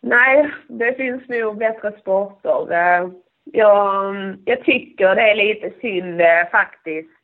Nej, 0.00 0.50
det 0.68 0.94
finns 0.94 1.28
nog 1.28 1.58
bättre 1.58 1.92
sporter. 2.00 2.72
Eh, 2.72 3.08
jag, 3.44 4.14
jag 4.44 4.64
tycker 4.64 5.14
det 5.14 5.30
är 5.30 5.34
lite 5.34 5.80
synd 5.80 6.20
eh, 6.20 6.50
faktiskt. 6.50 7.17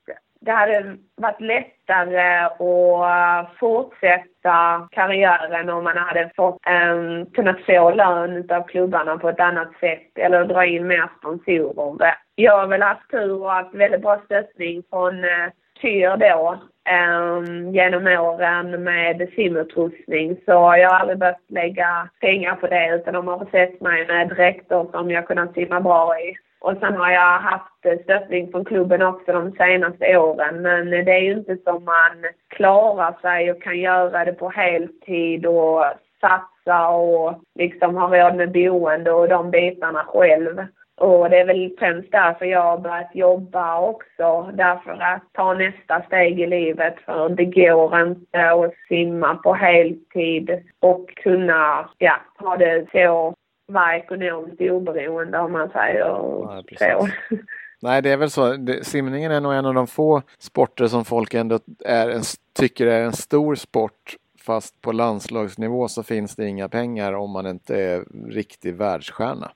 Det 0.44 0.52
hade 0.52 0.96
varit 1.16 1.40
lättare 1.40 2.44
att 2.44 3.59
fortsätta 3.59 4.88
karriären 4.90 5.70
om 5.70 5.85
man 5.85 5.96
hade 5.96 6.30
fått 6.37 6.59
um, 6.92 7.26
kunnat 7.26 7.61
få 7.66 7.90
lön 7.90 8.50
av 8.50 8.62
klubbarna 8.66 9.18
på 9.18 9.28
ett 9.28 9.40
annat 9.40 9.68
sätt 9.80 10.18
eller 10.18 10.44
dra 10.44 10.66
in 10.66 10.87
mer 10.87 11.09
sponsorer. 11.18 12.14
Jag 12.35 12.59
har 12.59 12.66
väl 12.66 12.83
haft 12.83 13.11
tur 13.11 13.42
och 13.42 13.50
haft 13.50 13.74
väldigt 13.74 14.02
bra 14.02 14.20
stöttning 14.24 14.83
från 14.90 15.24
uh, 15.24 15.48
Tyr 15.80 16.16
då 16.16 16.59
um, 16.90 17.74
genom 17.74 18.07
åren 18.07 18.85
med 18.85 19.28
simutrustning 19.37 20.37
så 20.44 20.52
jag 20.52 20.90
har 20.90 20.98
aldrig 20.98 21.18
behövt 21.18 21.50
lägga 21.50 22.09
pengar 22.20 22.54
på 22.54 22.66
det 22.66 22.94
utan 22.94 23.14
de 23.14 23.28
har 23.28 23.44
försett 23.44 23.80
mig 23.80 24.07
med 24.07 24.28
dräkter 24.28 24.87
som 24.92 25.11
jag 25.11 25.26
kunnat 25.26 25.54
simma 25.54 25.80
bra 25.80 26.20
i. 26.20 26.35
Och 26.64 26.77
sen 26.81 26.96
har 26.96 27.11
jag 27.11 27.38
haft 27.38 28.03
stöttning 28.05 28.50
från 28.50 28.64
klubben 28.64 29.03
också 29.03 29.33
de 29.33 29.53
senaste 29.53 30.16
åren. 30.16 30.62
Men 30.62 30.90
det 30.90 31.12
är 31.12 31.20
ju 31.20 31.33
inte 31.33 31.57
som 31.57 31.85
man 31.85 32.24
klarar 32.48 33.14
sig 33.22 33.50
och 33.50 33.62
kan 33.62 33.79
göra 33.79 34.24
det 34.24 34.33
på 34.33 34.48
heltid 34.48 35.46
och 35.46 35.85
satsa 36.20 36.88
och 36.88 37.35
liksom 37.55 37.96
ha 37.96 38.16
råd 38.16 38.37
med 38.37 38.53
boende 38.53 39.12
och 39.12 39.29
de 39.29 39.50
bitarna 39.50 40.05
själv. 40.05 40.66
Och 40.96 41.31
det 41.31 41.38
är 41.40 41.44
väl 41.44 41.77
främst 41.79 42.12
därför 42.12 42.44
jag 42.44 42.62
har 42.62 42.79
börjat 42.79 43.14
jobba 43.14 43.81
också. 43.81 44.50
Därför 44.55 44.90
att 44.90 45.22
ta 45.33 45.55
nästa 45.55 46.03
steg 46.03 46.40
i 46.40 46.46
livet. 46.46 46.94
För 47.05 47.29
det 47.29 47.44
går 47.44 48.00
inte 48.00 48.50
att 48.50 48.74
simma 48.88 49.35
på 49.35 49.55
heltid 49.55 50.62
och 50.81 51.09
kunna 51.16 51.88
ja, 51.98 52.16
ha 52.38 52.57
det 52.57 52.87
så 52.92 53.35
vara 53.66 53.96
ekonomiskt 53.96 54.61
oberoende 54.61 55.38
om 55.38 55.53
man 55.53 55.68
säger 55.68 56.18
Nej, 56.46 56.77
så. 56.79 57.09
Nej, 57.83 58.03
det 58.03 58.11
är 58.11 58.16
väl 58.16 58.31
så. 58.31 58.57
simningen 58.83 59.33
är 59.33 59.40
nog 59.40 59.55
en 59.55 59.66
av 59.66 59.74
de 59.74 59.87
få 59.87 60.22
sporter 60.38 60.87
som 60.87 61.05
folk 61.05 61.35
ändå 61.35 61.59
är 61.85 62.09
en, 62.09 62.22
tycker 62.59 62.87
är 62.87 63.05
en 63.05 63.12
stor 63.12 63.55
sport. 63.55 64.16
Fast 64.46 64.81
på 64.81 64.92
landslagsnivå 64.92 65.88
så 65.88 66.03
finns 66.03 66.37
det 66.37 66.46
inga 66.46 66.68
pengar 66.68 67.12
om 67.12 67.31
man 67.31 67.46
inte 67.46 67.77
är 67.77 68.05
riktig 68.31 68.74
världsstjärna. 68.74 69.50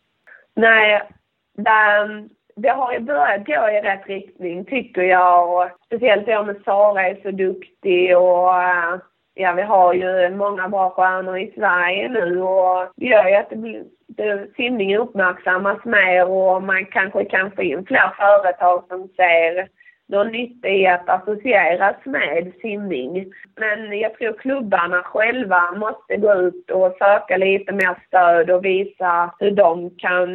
Nej, 0.54 1.02
det, 1.56 2.28
det 2.56 2.68
har 2.68 2.92
ju 2.92 3.00
börjat 3.00 3.46
gå 3.46 3.68
i 3.70 3.80
rätt 3.80 4.06
riktning 4.06 4.64
tycker 4.64 5.02
jag. 5.02 5.54
Och 5.54 5.70
speciellt 5.86 6.28
jag 6.28 6.46
med 6.46 6.56
Sara 6.64 7.08
är 7.08 7.20
så 7.22 7.30
duktig 7.30 8.16
och 8.16 8.54
ja, 9.38 9.52
vi 9.52 9.62
har 9.62 9.94
ju 9.94 10.30
många 10.36 10.68
bra 10.68 10.90
stjärnor 10.90 11.38
i 11.38 11.52
Sverige 11.54 12.08
nu 12.08 12.42
och 12.42 12.88
det 12.96 13.06
gör 13.06 13.28
ju 13.28 13.34
att 13.34 13.50
det 13.50 13.56
blir 13.56 13.84
simningen 14.56 15.00
uppmärksammas 15.00 15.84
mer 15.84 16.28
och 16.28 16.62
man 16.62 16.84
kanske 16.86 17.24
kan 17.24 17.50
få 17.50 17.62
in 17.62 17.86
fler 17.86 18.12
företag 18.16 18.84
som 18.88 19.08
ser 19.16 19.68
någon 20.08 20.32
nytta 20.32 20.68
i 20.68 20.86
att 20.86 21.08
associeras 21.08 21.96
med 22.04 22.52
simning. 22.62 23.32
Men 23.56 23.98
jag 23.98 24.14
tror 24.14 24.32
klubbarna 24.32 25.02
själva 25.02 25.72
måste 25.76 26.16
gå 26.16 26.34
ut 26.34 26.70
och 26.70 26.96
söka 26.98 27.36
lite 27.36 27.72
mer 27.72 27.96
stöd 28.06 28.50
och 28.50 28.64
visa 28.64 29.34
hur 29.38 29.50
de 29.50 29.90
kan... 29.90 30.28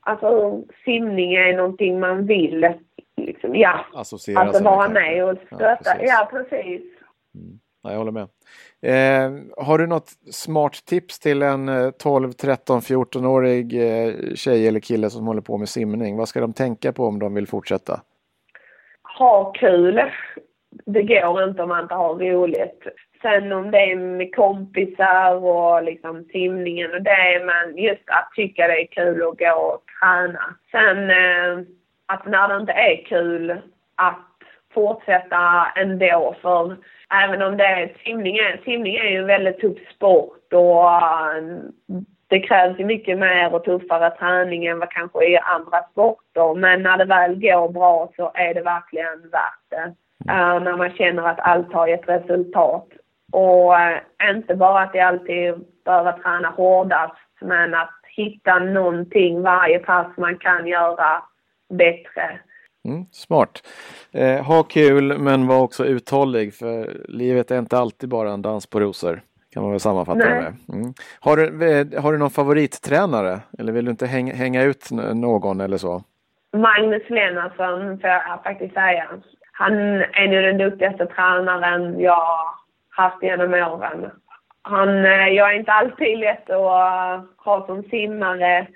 Alltså 0.00 0.60
simning 0.84 1.34
är 1.34 1.56
någonting 1.56 2.00
man 2.00 2.26
vill 2.26 2.74
liksom, 3.16 3.56
ja, 3.56 3.86
alltså 3.94 4.64
vara 4.64 4.88
med 4.88 5.24
och 5.24 5.38
stötta. 5.46 5.66
Ja, 5.66 5.74
precis. 5.86 6.10
Ja, 6.10 6.28
precis. 6.30 6.82
Mm. 7.34 7.58
Jag 7.90 7.98
håller 7.98 8.12
med. 8.12 8.28
Eh, 8.82 9.32
har 9.56 9.78
du 9.78 9.86
något 9.86 10.08
smart 10.30 10.84
tips 10.86 11.18
till 11.18 11.42
en 11.42 11.92
12, 11.98 12.32
13, 12.32 12.80
14-årig 12.80 13.74
eh, 13.74 14.14
tjej 14.34 14.68
eller 14.68 14.80
kille 14.80 15.10
som 15.10 15.26
håller 15.26 15.40
på 15.40 15.58
med 15.58 15.68
simning? 15.68 16.16
Vad 16.16 16.28
ska 16.28 16.40
de 16.40 16.52
tänka 16.52 16.92
på 16.92 17.06
om 17.06 17.18
de 17.18 17.34
vill 17.34 17.46
fortsätta? 17.46 18.00
Ha 19.18 19.52
kul. 19.52 20.00
Det 20.86 21.02
går 21.02 21.44
inte 21.44 21.62
om 21.62 21.68
man 21.68 21.82
inte 21.82 21.94
har 21.94 22.14
roligt. 22.14 22.86
Sen 23.22 23.52
om 23.52 23.70
det 23.70 23.78
är 23.78 23.96
med 23.96 24.34
kompisar 24.34 25.34
och 25.34 25.82
liksom 25.82 26.24
simningen 26.32 26.94
och 26.94 27.02
det, 27.02 27.42
men 27.44 27.84
just 27.84 28.02
att 28.06 28.30
tycka 28.36 28.66
det 28.66 28.82
är 28.82 28.86
kul 28.86 29.22
att 29.22 29.38
gå 29.38 29.54
och 29.54 29.82
träna. 30.00 30.56
Sen 30.70 31.10
eh, 31.10 31.66
att 32.06 32.26
när 32.26 32.48
det 32.48 32.60
inte 32.60 32.72
är 32.72 33.04
kul, 33.04 33.50
att 33.94 34.33
fortsätta 34.74 35.66
ändå 35.76 36.34
för 36.42 36.76
även 37.24 37.42
om 37.42 37.56
det 37.56 37.64
är 37.64 37.92
simning, 38.04 38.36
är, 38.36 38.60
simning 38.64 38.96
är 38.96 39.10
ju 39.10 39.18
en 39.18 39.26
väldigt 39.26 39.60
tuff 39.60 39.78
sport 39.94 40.52
och 40.52 40.84
uh, 40.84 41.58
det 42.28 42.40
krävs 42.40 42.78
ju 42.78 42.84
mycket 42.84 43.18
mer 43.18 43.54
och 43.54 43.64
tuffare 43.64 44.10
träning 44.10 44.66
än 44.66 44.78
vad 44.78 44.90
kanske 44.90 45.24
i 45.24 45.38
andra 45.38 45.82
sporter. 45.82 46.54
Men 46.54 46.82
när 46.82 46.98
det 46.98 47.04
väl 47.04 47.40
går 47.40 47.68
bra 47.68 48.12
så 48.16 48.30
är 48.34 48.54
det 48.54 48.62
verkligen 48.62 49.30
värt 49.32 49.64
det. 49.68 49.94
Uh, 50.32 50.62
när 50.62 50.76
man 50.76 50.90
känner 50.90 51.22
att 51.22 51.40
allt 51.40 51.72
har 51.72 51.86
gett 51.86 52.08
resultat. 52.08 52.88
Och 53.32 53.72
uh, 53.72 54.30
inte 54.30 54.54
bara 54.54 54.80
att 54.80 54.92
det 54.92 55.00
alltid 55.00 55.54
behöver 55.84 56.12
träna 56.12 56.48
hårdast, 56.48 57.16
men 57.40 57.74
att 57.74 58.00
hitta 58.16 58.58
någonting 58.58 59.42
varje 59.42 59.78
pass 59.78 60.06
man 60.16 60.38
kan 60.38 60.66
göra 60.66 61.22
bättre. 61.68 62.38
Mm, 62.84 63.06
smart. 63.12 63.62
Eh, 64.12 64.44
ha 64.44 64.62
kul 64.62 65.18
men 65.18 65.46
var 65.46 65.60
också 65.60 65.84
uthållig 65.84 66.54
för 66.54 66.96
livet 67.08 67.50
är 67.50 67.58
inte 67.58 67.78
alltid 67.78 68.08
bara 68.08 68.30
en 68.30 68.42
dans 68.42 68.66
på 68.66 68.80
rosor. 68.80 69.22
Kan 69.52 69.62
man 69.62 69.72
väl 69.72 69.80
sammanfatta 69.80 70.18
det 70.18 70.34
med. 70.34 70.54
Mm. 70.72 70.94
Har, 71.20 71.36
du, 71.36 71.44
eh, 71.44 72.02
har 72.02 72.12
du 72.12 72.18
någon 72.18 72.30
favorittränare? 72.30 73.40
Eller 73.58 73.72
vill 73.72 73.84
du 73.84 73.90
inte 73.90 74.06
hänga, 74.06 74.34
hänga 74.34 74.62
ut 74.62 74.90
någon 75.14 75.60
eller 75.60 75.76
så? 75.76 76.02
Magnus 76.52 77.10
Lennartsson 77.10 77.98
får 78.00 78.10
jag 78.10 78.42
faktiskt 78.44 78.74
säga. 78.74 79.08
Han 79.52 79.72
är 80.00 80.28
nu 80.28 80.42
den 80.42 80.58
duktigaste 80.58 81.06
tränaren 81.06 82.00
jag 82.00 82.54
haft 82.90 83.22
genom 83.22 83.54
åren. 83.54 84.10
Han, 84.62 85.04
eh, 85.04 85.28
jag 85.28 85.54
är 85.54 85.58
inte 85.58 85.72
alltid 85.72 86.18
lätt 86.18 86.50
att 86.50 87.26
ha 87.36 87.66
som 87.66 87.82
simmare 87.82 88.66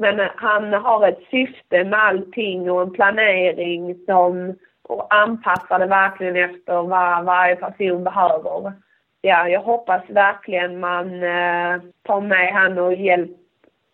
men 0.00 0.28
han 0.36 0.72
har 0.72 1.08
ett 1.08 1.22
syfte 1.30 1.84
med 1.84 2.04
allting 2.04 2.70
och 2.70 2.82
en 2.82 2.92
planering 2.92 3.98
som 4.06 4.54
och 4.82 5.14
anpassar 5.14 5.78
det 5.78 5.86
verkligen 5.86 6.36
efter 6.36 6.82
vad 6.82 7.24
varje 7.24 7.56
person 7.56 8.04
behöver. 8.04 8.72
Ja, 9.20 9.48
jag 9.48 9.60
hoppas 9.60 10.02
verkligen 10.08 10.80
man 10.80 11.22
eh, 11.22 11.82
tar 12.02 12.20
med 12.20 12.52
han 12.52 12.78
och 12.78 12.94
hjälp, 12.94 13.30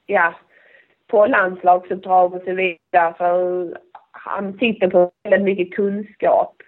ja, 0.07 0.35
på 1.07 1.27
landslagsuppdrag 1.27 2.35
och 2.35 2.43
så 2.45 2.53
vidare. 2.53 3.15
För 3.19 3.79
han 4.13 4.59
sitter 4.59 4.89
på 4.89 5.11
väldigt 5.23 5.43
mycket 5.43 5.77
kunskap 5.77 6.63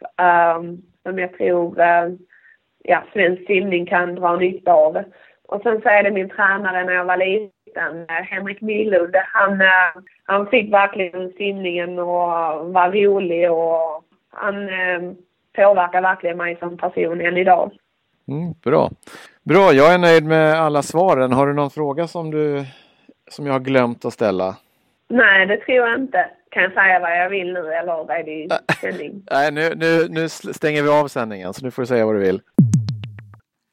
um, 0.57 0.83
som 1.03 1.19
jag 1.19 1.33
tror 1.33 1.81
uh, 1.81 2.17
ja, 2.85 3.03
svensk 3.13 3.47
simning 3.47 3.87
kan 3.87 4.15
dra 4.15 4.37
nytta 4.37 4.73
av. 4.73 5.03
Och 5.49 5.63
sen 5.63 5.81
så 5.83 5.89
är 5.89 6.03
det 6.03 6.11
min 6.11 6.29
tränare 6.29 6.85
när 6.85 6.93
jag 6.93 7.05
var 7.05 7.17
liten 7.17 7.58
eh, 7.79 8.25
Henrik 8.25 8.61
Milund, 8.61 9.15
han, 9.33 9.61
eh, 9.61 10.03
han 10.25 10.47
fick 10.47 10.73
verkligen 10.73 11.33
simningen 11.33 11.99
och 11.99 12.29
var 12.73 12.93
rolig 12.93 13.51
och 13.53 14.05
han 14.31 14.63
eh, 14.63 15.13
påverkar 15.57 16.03
verkligen 16.03 16.37
mig 16.37 16.57
som 16.61 16.77
person 16.77 17.21
än 17.21 17.37
idag. 17.37 17.73
Mm, 18.29 18.53
bra. 18.65 18.91
Bra, 19.43 19.73
jag 19.73 19.95
är 19.95 19.99
nöjd 19.99 20.25
med 20.25 20.55
alla 20.55 20.83
svaren. 20.83 21.33
Har 21.33 21.47
du 21.47 21.53
någon 21.53 21.71
fråga 21.71 22.07
som, 22.07 22.31
du, 22.31 22.65
som 23.31 23.47
jag 23.47 23.53
har 23.53 23.61
glömt 23.61 24.05
att 24.05 24.13
ställa? 24.13 24.57
Nej, 25.09 25.47
det 25.47 25.57
tror 25.57 25.77
jag 25.77 25.95
inte. 26.01 26.31
Kan 26.51 26.63
jag 26.63 26.73
säga 26.73 27.01
vad 27.01 27.19
jag 27.19 27.31
vill 27.31 27.53
nu 27.53 27.73
eller 27.73 28.13
är 28.13 28.25
det 28.25 28.59
sändning? 28.81 29.23
Nej, 29.31 29.53
nu, 29.53 29.75
nu, 29.77 30.09
nu 30.09 30.29
stänger 30.29 30.83
vi 30.83 30.89
av 30.89 31.09
sändningen 31.09 31.55
så 31.55 31.65
nu 31.65 31.71
får 31.71 31.83
du 31.83 31.87
säga 31.87 32.07
vad 32.07 32.15
du 32.15 32.19
vill. 32.19 32.41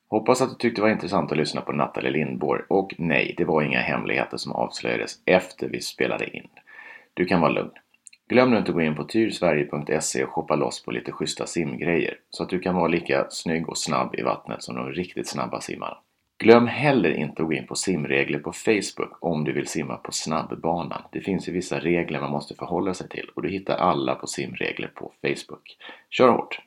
Hoppas 0.07 0.41
att 0.41 0.49
du 0.49 0.55
tyckte 0.55 0.81
det 0.81 0.85
var 0.85 0.91
intressant 0.91 1.31
att 1.31 1.37
lyssna 1.37 1.61
på 1.61 1.71
Nathalie 1.71 2.11
Lindborg 2.11 2.61
och 2.67 2.95
nej, 2.97 3.33
det 3.37 3.45
var 3.45 3.61
inga 3.61 3.79
hemligheter 3.79 4.37
som 4.37 4.51
avslöjades 4.51 5.19
efter 5.25 5.69
vi 5.69 5.81
spelade 5.81 6.37
in. 6.37 6.47
Du 7.13 7.25
kan 7.25 7.41
vara 7.41 7.51
lugn. 7.51 7.71
Glöm 8.27 8.51
nu 8.51 8.57
inte 8.57 8.71
att 8.71 8.75
gå 8.75 8.81
in 8.81 8.95
på 8.95 9.03
tyrsverige.se 9.03 10.23
och 10.23 10.29
shoppa 10.29 10.55
loss 10.55 10.83
på 10.83 10.91
lite 10.91 11.11
schyssta 11.11 11.45
simgrejer 11.45 12.17
så 12.29 12.43
att 12.43 12.49
du 12.49 12.59
kan 12.59 12.75
vara 12.75 12.87
lika 12.87 13.25
snygg 13.29 13.69
och 13.69 13.77
snabb 13.77 14.15
i 14.15 14.21
vattnet 14.21 14.63
som 14.63 14.75
de 14.75 14.91
riktigt 14.91 15.27
snabba 15.27 15.61
simmarna. 15.61 15.97
Glöm 16.37 16.67
heller 16.67 17.11
inte 17.11 17.41
att 17.41 17.47
gå 17.47 17.53
in 17.53 17.67
på 17.67 17.75
simregler 17.75 18.39
på 18.39 18.51
Facebook 18.51 19.17
om 19.19 19.43
du 19.43 19.53
vill 19.53 19.67
simma 19.67 19.97
på 19.97 20.11
snabbbanan. 20.11 21.01
Det 21.11 21.21
finns 21.21 21.47
ju 21.47 21.51
vissa 21.51 21.79
regler 21.79 22.21
man 22.21 22.31
måste 22.31 22.55
förhålla 22.55 22.93
sig 22.93 23.09
till 23.09 23.29
och 23.35 23.41
du 23.41 23.49
hittar 23.49 23.77
alla 23.77 24.15
på 24.15 24.27
simregler 24.27 24.87
på 24.87 25.11
Facebook. 25.21 25.77
Kör 26.09 26.29
hårt! 26.29 26.59